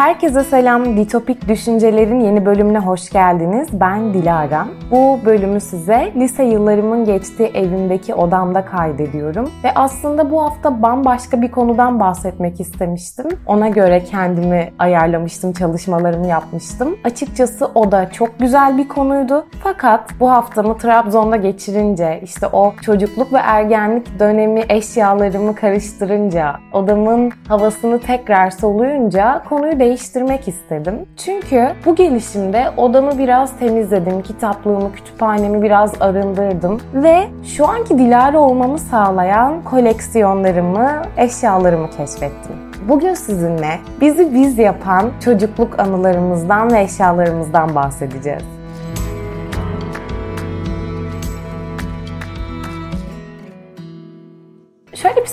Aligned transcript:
Herkese 0.00 0.44
selam. 0.44 0.96
Ditopik 0.96 1.48
Düşünceler'in 1.48 2.20
yeni 2.20 2.46
bölümüne 2.46 2.78
hoş 2.78 3.10
geldiniz. 3.10 3.68
Ben 3.72 4.14
Dilara. 4.14 4.66
Bu 4.90 5.18
bölümü 5.24 5.60
size 5.60 6.12
lise 6.16 6.44
yıllarımın 6.44 7.04
geçtiği 7.04 7.48
evimdeki 7.48 8.14
odamda 8.14 8.64
kaydediyorum. 8.64 9.50
Ve 9.64 9.74
aslında 9.74 10.30
bu 10.30 10.42
hafta 10.42 10.82
bambaşka 10.82 11.42
bir 11.42 11.50
konudan 11.50 12.00
bahsetmek 12.00 12.60
istemiştim. 12.60 13.26
Ona 13.46 13.68
göre 13.68 14.04
kendimi 14.04 14.72
ayarlamıştım, 14.78 15.52
çalışmalarımı 15.52 16.26
yapmıştım. 16.26 16.96
Açıkçası 17.04 17.70
o 17.74 17.92
da 17.92 18.10
çok 18.10 18.38
güzel 18.38 18.78
bir 18.78 18.88
konuydu. 18.88 19.46
Fakat 19.62 20.10
bu 20.20 20.30
haftamı 20.30 20.78
Trabzon'da 20.78 21.36
geçirince, 21.36 22.20
işte 22.22 22.46
o 22.46 22.74
çocukluk 22.82 23.32
ve 23.32 23.38
ergenlik 23.38 24.18
dönemi 24.18 24.62
eşyalarımı 24.68 25.54
karıştırınca, 25.54 26.56
odamın 26.72 27.32
havasını 27.48 28.00
tekrar 28.00 28.50
soluyunca 28.50 29.42
konuyu 29.48 29.80
değiştirdim 29.80 29.89
değiştirmek 29.90 30.48
istedim. 30.48 31.06
Çünkü 31.16 31.68
bu 31.86 31.94
gelişimde 31.94 32.70
odamı 32.76 33.18
biraz 33.18 33.58
temizledim, 33.58 34.22
kitaplığımı, 34.22 34.92
kütüphanemi 34.92 35.62
biraz 35.62 36.02
arındırdım 36.02 36.80
ve 36.94 37.26
şu 37.44 37.68
anki 37.68 37.98
Dilara 37.98 38.38
olmamı 38.38 38.78
sağlayan 38.78 39.64
koleksiyonlarımı, 39.64 41.02
eşyalarımı 41.16 41.90
keşfettim. 41.90 42.56
Bugün 42.88 43.14
sizinle 43.14 43.78
bizi 44.00 44.34
biz 44.34 44.58
yapan 44.58 45.10
çocukluk 45.24 45.78
anılarımızdan 45.80 46.72
ve 46.72 46.80
eşyalarımızdan 46.80 47.74
bahsedeceğiz. 47.74 48.59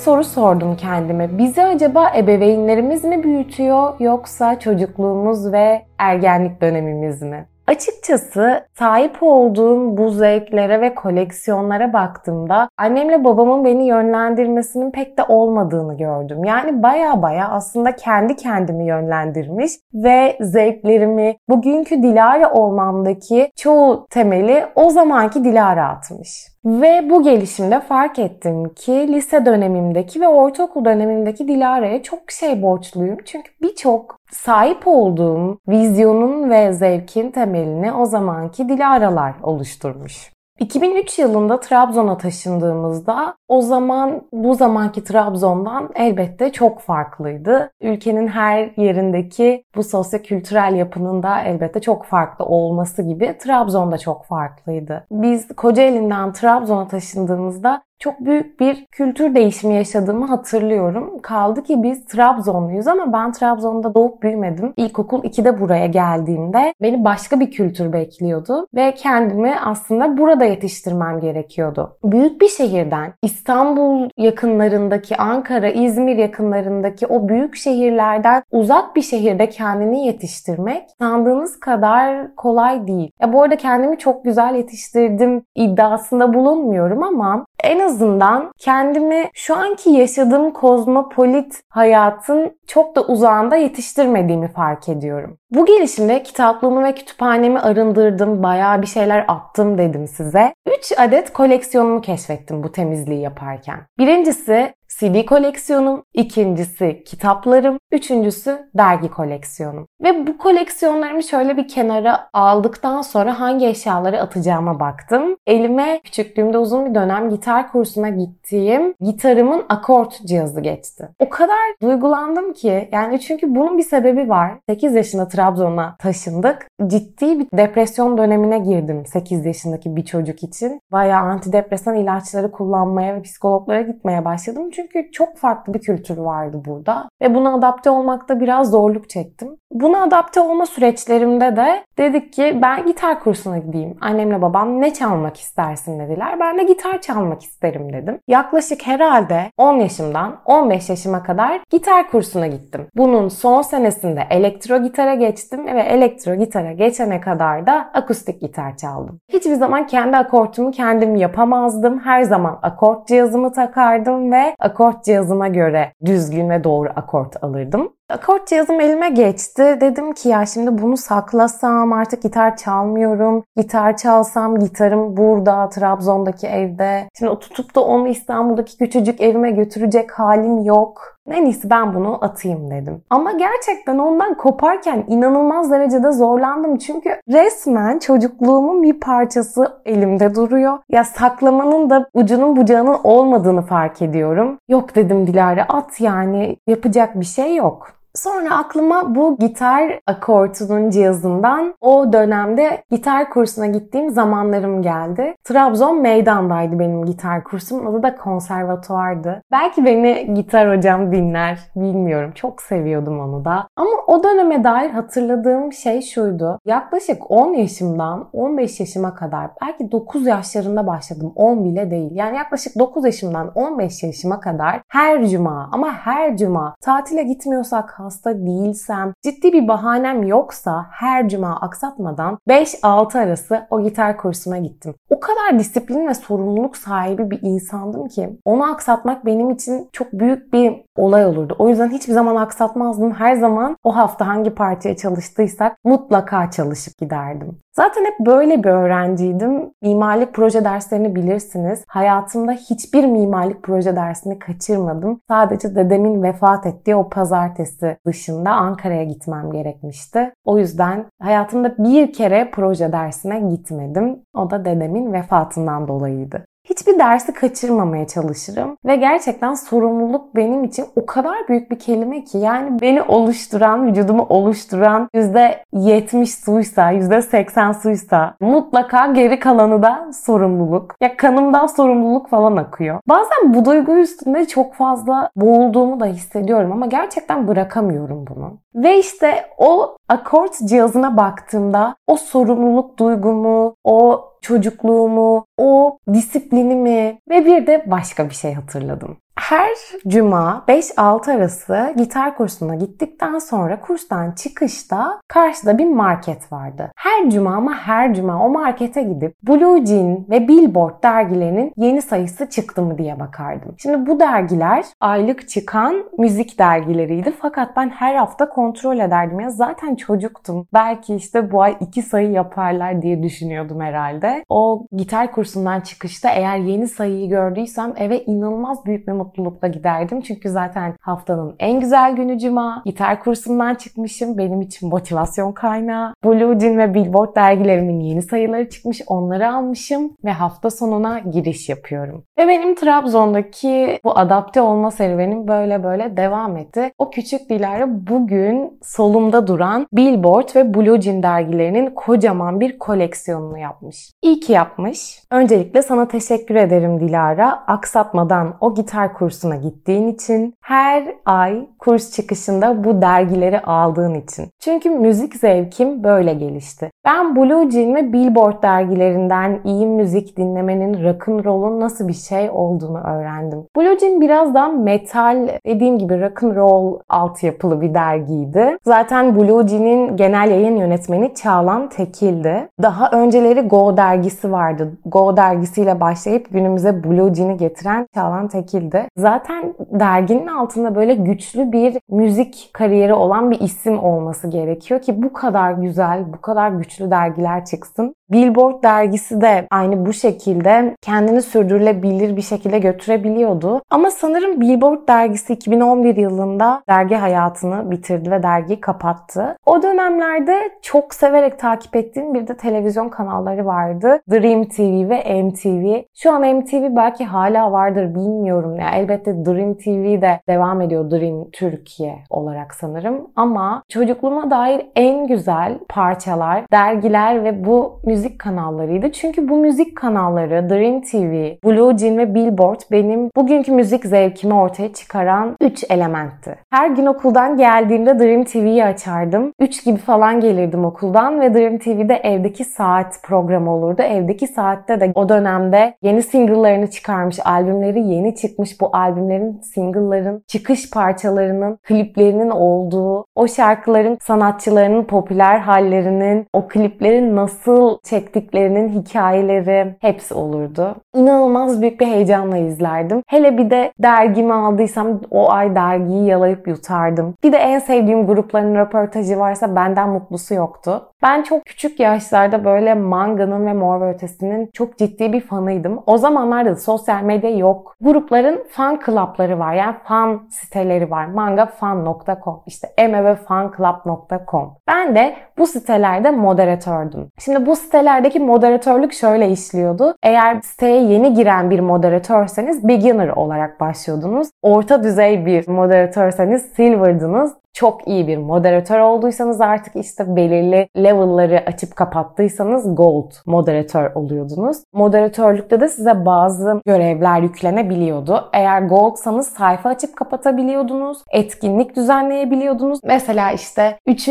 Soru 0.08 0.23
sordum 0.23 0.75
kendime. 0.75 1.38
Bizi 1.38 1.63
acaba 1.63 2.11
ebeveynlerimiz 2.17 3.03
mi 3.03 3.23
büyütüyor 3.23 3.94
yoksa 4.00 4.59
çocukluğumuz 4.59 5.52
ve 5.52 5.86
ergenlik 5.97 6.61
dönemimiz 6.61 7.22
mi? 7.22 7.45
Açıkçası 7.68 8.68
sahip 8.80 9.18
olduğum 9.22 9.98
bu 9.98 10.10
zevklere 10.10 10.82
ve 10.82 10.96
koleksiyonlara 10.96 11.94
baktığımda 11.94 12.70
annemle 12.78 13.23
babamın 13.23 13.66
beni 13.66 13.88
yönlendirmesinin 13.88 14.92
pek 14.92 15.18
de 15.18 15.23
olmadığını 15.23 15.98
gördüm. 15.98 16.44
Yani 16.44 16.84
baya 16.84 17.22
baya 17.22 17.50
aslında 17.50 17.95
kendi 17.95 18.36
kendimi 18.36 18.88
yönlendirmiş 18.88 19.72
ve 19.94 20.38
zevklerimi 20.42 21.36
bugünkü 21.50 22.04
Dilara 22.04 22.52
olmamdaki 22.52 23.52
çoğu 23.56 24.08
temeli 24.10 24.66
o 24.76 24.90
zamanki 24.90 25.44
Dilara 25.44 25.88
atmış. 25.88 26.48
Ve 26.66 27.10
bu 27.10 27.23
gelişimde 27.23 27.80
fark 27.80 28.20
ettim 28.20 28.73
ki 28.73 28.92
lise 28.92 29.45
dönemimdeki 29.45 30.22
ve 30.22 30.28
ortaokul 30.28 30.86
dönemimdeki 30.86 31.48
Dilara'ya 31.48 32.04
çok 32.04 32.32
şey 32.32 32.62
borçluyum. 32.62 33.18
Çünkü 33.26 33.52
birçok 33.62 34.17
sahip 34.31 34.81
olduğum 34.86 35.59
vizyonun 35.67 36.50
ve 36.50 36.73
zevkin 36.73 37.31
temelini 37.31 37.94
o 37.94 38.06
zamanki 38.06 38.70
Dilara'lar 38.70 39.33
oluşturmuş. 39.44 40.31
2003 40.59 41.20
yılında 41.20 41.59
Trabzon'a 41.59 42.17
taşındığımızda 42.17 43.36
o 43.48 43.61
zaman 43.61 44.22
bu 44.33 44.55
zamanki 44.55 45.03
Trabzon'dan 45.03 45.89
elbette 45.95 46.52
çok 46.52 46.80
farklıydı. 46.80 47.72
Ülkenin 47.81 48.28
her 48.28 48.70
yerindeki 48.78 49.64
bu 49.75 49.83
sosyo-kültürel 49.83 50.75
yapının 50.75 51.23
da 51.23 51.42
elbette 51.42 51.80
çok 51.80 52.05
farklı 52.05 52.45
olması 52.45 53.02
gibi 53.02 53.38
Trabzon'da 53.38 53.98
çok 53.98 54.25
farklıydı. 54.25 55.05
Biz 55.11 55.48
Kocaeli'nden 55.48 56.31
Trabzon'a 56.31 56.88
taşındığımızda 56.88 57.81
çok 58.00 58.20
büyük 58.20 58.59
bir 58.59 58.86
kültür 58.92 59.36
değişimi 59.36 59.76
yaşadığımı 59.76 60.26
hatırlıyorum. 60.26 61.20
Kaldı 61.22 61.64
ki 61.64 61.83
biz 61.83 62.05
Trabzonluyuz 62.05 62.88
ama 62.88 63.14
ben 63.14 63.32
Trabzon'da 63.32 63.95
doğup 63.95 64.23
büyümedim. 64.23 64.73
İlkokul 64.77 65.23
2'de 65.23 65.60
buraya 65.60 65.86
geldiğimde 65.86 66.73
beni 66.82 67.05
başka 67.05 67.39
bir 67.39 67.52
kültür 67.52 67.94
bekliyordu 67.94 68.67
ve 68.76 68.94
kendimi 68.94 69.55
aslında 69.66 70.17
burada 70.17 70.45
yetiştirmem 70.45 71.20
gerekiyordu. 71.20 71.98
Büyük 72.04 72.42
bir 72.42 72.48
şehirden 72.48 73.14
İstanbul 73.23 74.10
yakınlarındaki, 74.17 75.17
Ankara, 75.17 75.70
İzmir 75.70 76.17
yakınlarındaki 76.17 77.08
o 77.08 77.30
büyük 77.30 77.55
şehirlerden 77.55 78.44
uzak 78.52 78.95
bir 78.95 79.02
şehirde 79.02 79.50
kendini 79.50 80.05
yetiştirmek 80.05 80.83
sandığınız 81.00 81.60
kadar 81.60 82.36
kolay 82.36 82.88
değil. 82.88 83.11
Ya 83.21 83.33
bu 83.33 83.44
arada 83.44 83.58
kendimi 83.58 83.98
çok 83.98 84.26
güzel 84.26 84.55
yetiştirdim 84.55 85.44
iddiasında 85.55 86.33
bulunmuyorum 86.33 87.04
ama 87.04 87.45
en 87.67 87.80
azından 87.80 88.52
kendimi 88.58 89.30
şu 89.33 89.55
anki 89.55 89.89
yaşadığım 89.89 90.52
kozmopolit 90.52 91.61
hayatın 91.70 92.58
çok 92.67 92.95
da 92.95 93.02
uzağında 93.02 93.55
yetiştirmediğimi 93.55 94.48
fark 94.48 94.89
ediyorum. 94.89 95.38
Bu 95.52 95.66
gelişimde 95.66 96.23
kitaplığımı 96.23 96.83
ve 96.83 96.95
kütüphanemi 96.95 97.60
arındırdım, 97.60 98.44
bayağı 98.44 98.82
bir 98.82 98.88
şeyler 98.88 99.26
attım 99.27 99.77
dedim 99.77 100.08
size. 100.08 100.54
3 100.80 100.94
adet 100.98 101.33
koleksiyonumu 101.33 102.02
keşfettim 102.02 102.64
bu 102.64 102.72
temizliği 102.72 103.22
yaparken. 103.22 103.80
Birincisi 103.98 104.73
CD 104.99 105.25
koleksiyonum, 105.25 106.03
ikincisi 106.13 107.03
kitaplarım, 107.05 107.80
üçüncüsü 107.91 108.69
dergi 108.77 109.09
koleksiyonum. 109.09 109.87
Ve 110.03 110.27
bu 110.27 110.37
koleksiyonlarımı 110.37 111.23
şöyle 111.23 111.58
bir 111.58 111.67
kenara 111.67 112.30
aldıktan 112.33 113.02
sonra 113.02 113.39
hangi 113.39 113.67
eşyaları 113.67 114.21
atacağıma 114.21 114.80
baktım. 114.80 115.37
Elime 115.47 115.99
küçüklüğümde 116.03 116.58
uzun 116.58 116.85
bir 116.85 116.95
dönem 116.95 117.30
gitar 117.30 117.71
kursuna 117.71 118.09
gittiğim 118.09 118.93
gitarımın 119.02 119.65
akort 119.69 120.25
cihazı 120.25 120.61
geçti. 120.61 121.09
O 121.19 121.29
kadar 121.29 121.58
duygulandım 121.81 122.53
ki 122.53 122.89
yani 122.91 123.19
çünkü 123.19 123.55
bunun 123.55 123.77
bir 123.77 123.83
sebebi 123.83 124.29
var. 124.29 124.52
8 124.69 124.95
yaşında 124.95 125.27
Trabzon'a 125.27 125.95
taşındık. 125.99 126.67
Ciddi 126.87 127.39
bir 127.39 127.47
depresyon 127.53 128.18
dönemine 128.18 128.59
girdim 128.59 129.06
8 129.06 129.45
yaşındaki 129.45 129.95
bir 129.95 130.06
çocuk 130.06 130.44
için. 130.44 130.81
Bayağı 130.91 131.21
antidepresan 131.21 131.95
ilaçları 131.95 132.51
kullanmaya 132.51 133.15
ve 133.15 133.21
psikologlara 133.21 133.81
gitmeye 133.81 134.25
başladım. 134.25 134.69
Çünkü 134.71 134.87
çok 135.13 135.38
farklı 135.38 135.74
bir 135.74 135.80
kültür 135.80 136.18
vardı 136.18 136.62
burada. 136.65 137.09
Ve 137.21 137.36
buna 137.36 137.56
adapte 137.56 137.89
olmakta 137.89 138.39
biraz 138.39 138.71
zorluk 138.71 139.09
çektim. 139.09 139.57
Buna 139.81 140.04
adapte 140.04 140.42
olma 140.42 140.65
süreçlerimde 140.65 141.56
de 141.56 141.83
dedik 141.98 142.33
ki 142.33 142.60
ben 142.62 142.86
gitar 142.86 143.19
kursuna 143.19 143.57
gideyim. 143.57 143.98
Annemle 144.01 144.42
babam 144.42 144.81
ne 144.81 144.94
çalmak 144.94 145.38
istersin 145.38 146.00
dediler. 146.00 146.39
Ben 146.39 146.57
de 146.57 146.63
gitar 146.63 147.01
çalmak 147.01 147.44
isterim 147.44 147.94
dedim. 147.94 148.19
Yaklaşık 148.27 148.88
herhalde 148.88 149.42
10 149.57 149.77
yaşımdan 149.77 150.42
15 150.45 150.89
yaşıma 150.89 151.24
kadar 151.24 151.62
gitar 151.69 152.12
kursuna 152.12 152.48
gittim. 152.48 152.88
Bunun 152.95 153.27
son 153.27 153.62
senesinde 153.62 154.24
elektro 154.30 154.83
gitara 154.83 155.13
geçtim 155.13 155.65
ve 155.65 155.81
elektro 155.81 156.36
gitara 156.36 156.71
geçene 156.71 157.21
kadar 157.21 157.68
da 157.68 157.89
akustik 157.94 158.42
gitar 158.42 158.77
çaldım. 158.77 159.19
Hiçbir 159.30 159.56
zaman 159.56 159.88
kendi 159.88 160.18
akortumu 160.18 160.71
kendim 160.71 161.15
yapamazdım. 161.15 162.00
Her 162.00 162.24
zaman 162.24 162.59
akort 162.62 163.07
cihazımı 163.07 163.54
takardım 163.54 164.31
ve 164.31 164.56
akort 164.59 165.04
cihazıma 165.04 165.48
göre 165.48 165.94
düzgün 166.06 166.50
ve 166.50 166.63
doğru 166.63 166.89
akort 166.95 167.44
alırdım. 167.44 167.96
Akort 168.10 168.48
cihazım 168.48 168.81
elime 168.81 169.10
geçti. 169.10 169.78
Dedim 169.81 170.13
ki 170.13 170.30
ya 170.30 170.45
şimdi 170.45 170.81
bunu 170.81 170.98
saklasam 170.98 171.94
artık 171.94 172.24
gitar 172.24 172.57
çalmıyorum. 172.57 173.44
Gitar 173.57 173.98
çalsam 173.98 174.60
gitarım 174.60 175.18
burada 175.18 175.69
Trabzon'daki 175.69 176.48
evde. 176.48 177.10
Şimdi 177.19 177.40
tutup 177.40 177.75
da 177.75 177.81
onu 177.81 178.07
İstanbul'daki 178.07 178.78
küçücük 178.78 179.22
evime 179.22 179.51
götürecek 179.51 180.12
halim 180.12 180.63
yok. 180.63 181.17
En 181.31 181.45
iyisi 181.45 181.69
ben 181.69 181.95
bunu 181.95 182.25
atayım 182.25 182.71
dedim. 182.71 183.01
Ama 183.10 183.31
gerçekten 183.31 183.98
ondan 183.98 184.33
koparken 184.33 185.04
inanılmaz 185.07 185.71
derecede 185.71 186.12
zorlandım. 186.12 186.77
Çünkü 186.77 187.10
resmen 187.30 188.00
çocukluğumun 188.00 188.83
bir 188.83 189.00
parçası 189.00 189.81
elimde 189.85 190.35
duruyor. 190.35 190.77
Ya 190.89 191.03
saklamanın 191.03 191.89
da 191.89 192.09
ucunun 192.13 192.56
bucağının 192.56 192.97
olmadığını 193.03 193.62
fark 193.62 194.01
ediyorum. 194.01 194.59
Yok 194.69 194.95
dedim 194.95 195.27
Dilara 195.27 195.65
at 195.69 196.01
yani 196.01 196.57
yapacak 196.68 197.19
bir 197.19 197.25
şey 197.25 197.56
yok. 197.56 197.97
Sonra 198.17 198.57
aklıma 198.57 199.15
bu 199.15 199.37
gitar 199.37 199.99
akortunun 200.07 200.89
cihazından 200.89 201.73
o 201.81 202.13
dönemde 202.13 202.83
gitar 202.91 203.29
kursuna 203.29 203.65
gittiğim 203.65 204.09
zamanlarım 204.09 204.81
geldi. 204.81 205.35
Trabzon 205.43 206.01
meydandaydı 206.01 206.79
benim 206.79 207.05
gitar 207.05 207.43
kursum. 207.43 207.87
Adı 207.87 208.03
da 208.03 208.15
konservatuardı. 208.15 209.41
Belki 209.51 209.85
beni 209.85 210.33
gitar 210.33 210.77
hocam 210.77 211.11
dinler. 211.11 211.59
Bilmiyorum. 211.75 212.31
Çok 212.35 212.61
seviyordum 212.61 213.19
onu 213.19 213.45
da. 213.45 213.67
Ama 213.75 213.91
o 214.07 214.23
döneme 214.23 214.63
dair 214.63 214.89
hatırladığım 214.89 215.73
şey 215.73 216.01
şuydu. 216.01 216.59
Yaklaşık 216.65 217.31
10 217.31 217.53
yaşımdan 217.53 218.29
15 218.33 218.79
yaşıma 218.79 219.15
kadar 219.15 219.49
belki 219.61 219.91
9 219.91 220.27
yaşlarında 220.27 220.87
başladım. 220.87 221.33
10 221.35 221.65
bile 221.65 221.91
değil. 221.91 222.11
Yani 222.13 222.37
yaklaşık 222.37 222.79
9 222.79 223.05
yaşımdan 223.05 223.51
15 223.55 224.03
yaşıma 224.03 224.39
kadar 224.39 224.81
her 224.87 225.25
cuma 225.25 225.69
ama 225.71 225.93
her 225.93 226.37
cuma 226.37 226.75
tatile 226.81 227.23
gitmiyorsak 227.23 227.99
hasta 228.07 228.45
değilsem, 228.45 229.13
ciddi 229.24 229.54
bir 229.54 229.68
bahanem 229.68 230.24
yoksa 230.24 230.86
her 230.92 231.30
cuma 231.30 231.56
aksatmadan 231.62 232.38
5-6 232.50 233.19
arası 233.19 233.68
o 233.69 233.81
gitar 233.83 234.18
kursuna 234.18 234.57
gittim. 234.57 234.95
O 235.09 235.19
kadar 235.19 235.59
disiplin 235.59 236.07
ve 236.07 236.13
sorumluluk 236.13 236.77
sahibi 236.77 237.31
bir 237.31 237.39
insandım 237.42 238.07
ki 238.07 238.39
onu 238.45 238.71
aksatmak 238.71 239.25
benim 239.25 239.50
için 239.50 239.89
çok 239.94 240.13
büyük 240.13 240.54
bir 240.54 240.86
olay 240.95 241.25
olurdu. 241.25 241.56
O 241.59 241.69
yüzden 241.69 241.89
hiçbir 241.89 242.13
zaman 242.13 242.36
aksatmazdım. 242.36 243.12
Her 243.12 243.36
zaman 243.36 243.77
o 243.83 243.95
hafta 243.95 244.27
hangi 244.27 244.50
partiye 244.50 244.95
çalıştıysak 244.95 245.77
mutlaka 245.83 246.51
çalışıp 246.51 246.98
giderdim. 246.98 247.57
Zaten 247.77 248.06
hep 248.06 248.19
böyle 248.19 248.63
bir 248.63 248.69
öğrenciydim. 248.69 249.71
Mimarlık 249.81 250.33
proje 250.33 250.63
derslerini 250.63 251.15
bilirsiniz. 251.15 251.83
Hayatımda 251.88 252.51
hiçbir 252.51 253.06
mimarlık 253.06 253.63
proje 253.63 253.95
dersini 253.95 254.39
kaçırmadım. 254.39 255.21
Sadece 255.27 255.75
dedemin 255.75 256.24
vefat 256.24 256.65
ettiği 256.65 256.95
o 256.95 257.09
pazartesi 257.09 257.97
dışında 258.06 258.51
Ankara'ya 258.51 259.03
gitmem 259.03 259.51
gerekmişti. 259.51 260.33
O 260.45 260.57
yüzden 260.57 261.06
hayatımda 261.21 261.75
bir 261.77 262.13
kere 262.13 262.51
proje 262.51 262.91
dersine 262.91 263.39
gitmedim. 263.39 264.19
O 264.35 264.50
da 264.50 264.65
dedemin 264.65 265.13
vefatından 265.13 265.88
dolayıydı. 265.88 266.45
Hiçbir 266.69 266.99
dersi 266.99 267.33
kaçırmamaya 267.33 268.07
çalışırım 268.07 268.77
ve 268.85 268.95
gerçekten 268.95 269.53
sorumluluk 269.53 270.35
benim 270.35 270.63
için 270.63 270.85
o 270.95 271.05
kadar 271.05 271.47
büyük 271.47 271.71
bir 271.71 271.79
kelime 271.79 272.23
ki 272.23 272.37
yani 272.37 272.81
beni 272.81 273.01
oluşturan, 273.01 273.87
vücudumu 273.87 274.25
oluşturan 274.29 275.09
%70 275.13 276.43
suysa, 276.43 276.91
%80 276.91 277.73
suysa 277.73 278.35
mutlaka 278.39 279.07
geri 279.07 279.39
kalanı 279.39 279.83
da 279.83 280.09
sorumluluk. 280.13 280.95
Ya 281.01 281.17
kanımdan 281.17 281.67
sorumluluk 281.67 282.29
falan 282.29 282.57
akıyor. 282.57 282.99
Bazen 283.07 283.53
bu 283.53 283.65
duygu 283.65 283.97
üstünde 283.97 284.45
çok 284.45 284.73
fazla 284.73 285.29
boğulduğumu 285.35 285.99
da 285.99 286.05
hissediyorum 286.05 286.71
ama 286.71 286.85
gerçekten 286.85 287.47
bırakamıyorum 287.47 288.25
bunu. 288.29 288.57
Ve 288.75 288.99
işte 288.99 289.45
o 289.57 289.95
akort 290.09 290.57
cihazına 290.65 291.17
baktığımda 291.17 291.95
o 292.07 292.17
sorumluluk 292.17 292.99
duygumu, 292.99 293.75
o 293.83 294.25
çocukluğumu, 294.42 295.45
o 295.57 295.98
disiplinimi 296.13 297.19
ve 297.30 297.45
bir 297.45 297.68
de 297.68 297.84
başka 297.88 298.30
bir 298.30 298.36
şey 298.36 298.54
hatırladım. 298.54 299.18
Her 299.38 299.69
cuma 300.07 300.63
5-6 300.68 301.31
arası 301.31 301.94
gitar 301.98 302.38
kursuna 302.38 302.75
gittikten 302.75 303.39
sonra 303.39 303.81
kurstan 303.81 304.31
çıkışta 304.31 305.22
karşıda 305.28 305.78
bir 305.78 305.86
market 305.86 306.51
vardı. 306.51 306.92
Her 306.95 307.30
cuma 307.30 307.56
ama 307.56 307.75
her 307.75 308.13
cuma 308.13 308.45
o 308.45 308.50
markete 308.50 309.04
gidip 309.04 309.36
Blue 309.48 309.86
Jean 309.86 310.25
ve 310.30 310.48
Billboard 310.48 311.04
dergilerinin 311.04 311.74
yeni 311.78 312.01
sayısı 312.01 312.50
çıktı 312.50 312.81
mı 312.81 312.98
diye 312.98 313.19
bakardım. 313.19 313.75
Şimdi 313.78 314.07
bu 314.10 314.19
dergiler 314.19 314.86
aylık 315.01 315.50
çıkan 315.50 316.04
müzik 316.18 316.60
dergileriydi 316.60 317.34
fakat 317.42 317.78
ben 317.78 317.89
her 317.89 318.16
hafta 318.16 318.50
kontrol 318.50 319.00
ederdim. 319.00 319.39
Ya 319.39 319.50
zaten 319.50 319.95
çocuktum. 319.95 320.68
Belki 320.74 321.16
işte 321.16 321.51
bu 321.51 321.62
ay 321.62 321.78
iki 321.80 322.01
sayı 322.01 322.31
yaparlar 322.31 323.01
diye 323.01 323.24
düşünüyordum 323.24 323.81
herhalde. 323.81 324.44
O 324.50 324.86
gitar 324.92 325.31
kursundan 325.31 325.81
çıkışta 325.81 326.30
eğer 326.30 326.57
yeni 326.57 326.88
sayıyı 326.88 327.30
gördüysem 327.30 327.94
eve 327.98 328.24
inanılmaz 328.24 328.86
büyük 328.86 329.07
bir 329.07 329.26
mutlulukla 329.27 329.68
giderdim. 329.68 330.21
Çünkü 330.21 330.50
zaten 330.50 330.94
haftanın 331.01 331.56
en 331.59 331.79
güzel 331.79 332.15
günü 332.15 332.39
cuma. 332.39 332.81
Gitar 332.85 333.24
kursundan 333.24 333.75
çıkmışım. 333.75 334.38
Benim 334.38 334.62
için 334.62 334.89
motivasyon 334.89 335.51
kaynağı. 335.51 336.13
Blue 336.25 336.59
Jean 336.59 336.77
ve 336.77 336.94
Billboard 336.94 337.35
dergilerimin 337.35 338.00
yeni 338.00 338.21
sayıları 338.21 338.69
çıkmış. 338.69 339.01
Onları 339.07 339.53
almışım 339.53 340.12
ve 340.25 340.31
hafta 340.31 340.69
sonuna 340.69 341.19
giriş 341.19 341.69
yapıyorum. 341.69 342.24
Ve 342.39 342.47
benim 342.47 342.75
Trabzon'daki 342.75 344.00
bu 344.03 344.19
adapte 344.19 344.62
olma 344.62 344.91
serüvenim 344.91 345.47
böyle 345.47 345.83
böyle 345.83 346.18
devam 346.18 346.57
etti. 346.57 346.91
O 346.97 347.09
küçük 347.09 347.50
Dilara 347.50 348.07
bugün 348.07 348.79
solumda 348.83 349.47
duran 349.47 349.88
Billboard 349.94 350.56
ve 350.56 350.74
Blue 350.74 351.01
Jean 351.01 351.24
dergilerinin 351.24 351.89
kocaman 351.95 352.59
bir 352.59 352.79
koleksiyonunu 352.79 353.57
yapmış. 353.57 354.12
İyi 354.21 354.39
ki 354.39 354.53
yapmış. 354.53 355.19
Öncelikle 355.31 355.81
sana 355.81 356.07
teşekkür 356.07 356.56
ederim 356.56 357.00
Dilara. 357.00 357.63
Aksatmadan 357.68 358.57
o 358.62 358.74
gitar 358.74 359.13
kursuna 359.17 359.55
gittiğin 359.55 360.07
için, 360.07 360.53
her 360.61 361.03
ay 361.25 361.67
kurs 361.79 362.11
çıkışında 362.11 362.83
bu 362.83 363.01
dergileri 363.01 363.59
aldığın 363.59 364.13
için. 364.13 364.45
Çünkü 364.59 364.89
müzik 364.89 365.35
zevkim 365.35 366.03
böyle 366.03 366.33
gelişti. 366.33 366.89
Ben 367.05 367.35
Blue 367.35 367.71
Jean 367.71 367.95
ve 367.95 368.13
Billboard 368.13 368.63
dergilerinden 368.63 369.59
iyi 369.63 369.87
müzik 369.87 370.37
dinlemenin, 370.37 371.03
rock'n'roll'un 371.03 371.79
nasıl 371.79 372.07
bir 372.07 372.13
şey 372.13 372.49
olduğunu 372.49 372.99
öğrendim. 372.99 373.63
Blue 373.77 373.99
Jean 373.99 374.21
biraz 374.21 374.53
daha 374.53 374.67
metal, 374.67 375.49
dediğim 375.65 375.99
gibi 375.99 376.21
rock'n'roll 376.21 376.99
altyapılı 377.09 377.81
bir 377.81 377.93
dergiydi. 377.93 378.77
Zaten 378.85 379.35
Blue 379.35 379.67
Jean'in 379.67 380.17
genel 380.17 380.51
yayın 380.51 380.75
yönetmeni 380.75 381.33
Çağlan 381.33 381.89
Tekil'di. 381.89 382.69
Daha 382.81 383.11
önceleri 383.11 383.61
Go 383.61 383.97
dergisi 383.97 384.51
vardı. 384.51 384.97
Go 385.05 385.37
dergisiyle 385.37 385.99
başlayıp 385.99 386.51
günümüze 386.51 387.03
Blue 387.03 387.33
Jean'i 387.33 387.57
getiren 387.57 388.07
Çağlan 388.15 388.47
Tekil'di. 388.47 389.06
Zaten 389.18 389.74
derginin 389.80 390.48
altında 390.48 390.95
böyle 390.95 391.13
güçlü 391.13 391.71
bir 391.71 391.98
müzik 392.09 392.69
kariyeri 392.74 393.13
olan 393.13 393.51
bir 393.51 393.59
isim 393.59 394.00
olması 394.00 394.50
gerekiyor 394.50 395.01
ki 395.01 395.24
bu 395.24 395.33
kadar 395.33 395.71
güzel, 395.71 396.33
bu 396.33 396.42
kadar 396.42 396.69
güçlü 396.71 397.12
dergiler 397.12 397.65
çıksın. 397.65 398.15
Billboard 398.31 398.83
dergisi 398.83 399.41
de 399.41 399.68
aynı 399.71 400.06
bu 400.06 400.13
şekilde 400.13 400.95
kendini 401.01 401.41
sürdürülebilir 401.41 402.38
bir 402.38 402.41
şekilde 402.41 402.79
götürebiliyordu. 402.79 403.81
Ama 403.89 404.12
sanırım 404.12 404.62
Billboard 404.62 405.07
dergisi 405.07 405.53
2011 405.53 406.15
yılında 406.15 406.81
dergi 406.89 407.15
hayatını 407.15 407.91
bitirdi 407.91 408.31
ve 408.31 408.44
dergiyi 408.44 408.81
kapattı. 408.81 409.57
O 409.65 409.81
dönemlerde 409.81 410.71
çok 410.81 411.13
severek 411.13 411.59
takip 411.59 411.95
ettiğim 411.95 412.33
bir 412.33 412.47
de 412.47 412.57
televizyon 412.57 413.09
kanalları 413.09 413.65
vardı. 413.65 414.19
Dream 414.31 414.65
TV 414.65 415.09
ve 415.09 415.44
MTV. 415.44 416.03
Şu 416.15 416.31
an 416.31 416.56
MTV 416.56 416.95
belki 416.95 417.25
hala 417.25 417.71
vardır 417.71 418.15
bilmiyorum. 418.15 418.75
Yani 418.79 418.95
elbette 418.95 419.45
Dream 419.45 419.74
TV 419.74 420.21
de 420.21 420.39
devam 420.47 420.81
ediyor 420.81 421.12
Dream 421.12 421.51
Türkiye 421.51 422.15
olarak 422.29 422.75
sanırım. 422.75 423.27
Ama 423.35 423.83
çocukluğuma 423.89 424.51
dair 424.51 424.88
en 424.95 425.27
güzel 425.27 425.79
parçalar, 425.89 426.63
dergiler 426.71 427.44
ve 427.44 427.65
bu 427.65 428.00
müzik 428.17 428.39
kanallarıydı. 428.39 429.11
Çünkü 429.11 429.49
bu 429.49 429.57
müzik 429.57 429.97
kanalları 429.97 430.69
Dream 430.69 431.01
TV, 431.01 431.67
Blue 431.67 431.97
Jean 431.97 432.17
ve 432.17 432.35
Billboard 432.35 432.79
benim 432.91 433.29
bugünkü 433.37 433.71
müzik 433.71 434.05
zevkimi 434.05 434.53
ortaya 434.53 434.93
çıkaran 434.93 435.55
3 435.61 435.83
elementti. 435.89 436.55
Her 436.69 436.89
gün 436.89 437.05
okuldan 437.05 437.57
geldiğimde 437.57 438.19
Dream 438.19 438.43
TV'yi 438.43 438.85
açardım. 438.85 439.53
3 439.59 439.85
gibi 439.85 439.97
falan 439.97 440.39
gelirdim 440.39 440.85
okuldan 440.85 441.41
ve 441.41 441.53
Dream 441.53 441.77
TV'de 441.77 442.15
evdeki 442.15 442.65
saat 442.65 443.23
programı 443.23 443.71
olurdu. 443.71 444.01
Evdeki 444.01 444.47
saatte 444.47 444.99
de 444.99 445.11
o 445.15 445.29
dönemde 445.29 445.93
yeni 446.01 446.24
single'larını 446.24 446.89
çıkarmış, 446.89 447.39
albümleri 447.45 448.00
yeni 448.00 448.36
çıkmış 448.36 448.81
bu 448.81 448.89
albümlerin, 448.93 449.62
single'ların, 449.62 450.43
çıkış 450.47 450.91
parçalarının, 450.91 451.77
kliplerinin 451.83 452.50
olduğu, 452.50 453.25
o 453.36 453.47
şarkıların 453.47 454.17
sanatçılarının 454.21 455.03
popüler 455.03 455.59
hallerinin, 455.59 456.47
o 456.53 456.67
kliplerin 456.67 457.36
nasıl 457.36 457.97
çektiklerinin 458.07 458.89
hikayeleri 458.89 459.95
hepsi 459.99 460.33
olurdu. 460.33 460.95
İnanılmaz 461.15 461.81
büyük 461.81 461.99
bir 461.99 462.05
heyecanla 462.05 462.57
izlerdim. 462.57 463.23
Hele 463.27 463.57
bir 463.57 463.69
de 463.69 463.91
dergimi 463.99 464.53
aldıysam 464.53 465.21
o 465.31 465.51
ay 465.51 465.75
dergiyi 465.75 466.25
yalayıp 466.25 466.67
yutardım. 466.67 467.35
Bir 467.43 467.51
de 467.51 467.57
en 467.57 467.79
sevdiğim 467.79 468.27
grupların 468.27 468.75
röportajı 468.75 469.39
varsa 469.39 469.75
benden 469.75 470.09
mutlusu 470.09 470.53
yoktu. 470.53 471.09
Ben 471.21 471.43
çok 471.43 471.65
küçük 471.65 472.00
yaşlarda 472.00 472.65
böyle 472.65 472.93
manganın 472.93 473.65
ve 473.65 473.74
mor 473.74 474.01
ve 474.01 474.09
ötesinin 474.09 474.69
çok 474.74 474.97
ciddi 474.97 475.33
bir 475.33 475.41
fanıydım. 475.41 476.03
O 476.05 476.17
zamanlarda 476.17 476.71
da 476.71 476.75
sosyal 476.75 477.24
medya 477.24 477.50
yok. 477.50 477.95
Grupların 478.01 478.63
fan 478.69 479.00
club'ları 479.05 479.59
var. 479.59 479.74
Yani 479.74 479.95
fan 480.03 480.47
siteleri 480.50 481.12
var. 481.12 481.25
mangafan.com 481.25 482.63
işte 482.65 482.88
mvfanclub.com 483.07 484.74
Ben 484.88 485.15
de 485.15 485.36
bu 485.57 485.67
sitelerde 485.67 486.31
moderatördüm. 486.31 487.29
Şimdi 487.39 487.65
bu 487.65 487.75
sitelerdeki 487.75 488.39
moderatörlük 488.39 489.13
şöyle 489.13 489.50
işliyordu. 489.50 490.15
Eğer 490.24 490.62
siteye 490.62 491.03
yeni 491.03 491.33
giren 491.33 491.69
bir 491.69 491.79
moderatörseniz 491.79 492.88
beginner 492.88 493.27
olarak 493.27 493.79
başlıyordunuz. 493.79 494.50
Orta 494.62 495.03
düzey 495.03 495.45
bir 495.45 495.67
moderatörseniz 495.67 496.62
silver'dınız 496.62 497.53
çok 497.77 498.07
iyi 498.07 498.27
bir 498.27 498.38
moderatör 498.38 499.00
olduysanız 499.00 499.62
artık 499.62 499.96
işte 499.96 500.36
belirli 500.36 500.89
level'ları 500.98 501.63
açıp 501.67 501.96
kapattıysanız 501.96 502.96
gold 502.96 503.31
moderatör 503.46 504.12
oluyordunuz. 504.15 504.77
Moderatörlükte 504.93 505.81
de 505.81 505.88
size 505.88 506.25
bazı 506.25 506.81
görevler 506.86 507.41
yüklenebiliyordu. 507.41 508.50
Eğer 508.53 508.81
goldsanız 508.81 509.48
sayfa 509.48 509.89
açıp 509.89 510.15
kapatabiliyordunuz. 510.15 511.17
Etkinlik 511.31 511.96
düzenleyebiliyordunuz. 511.96 513.00
Mesela 513.03 513.51
işte 513.51 514.00
3. 514.05 514.29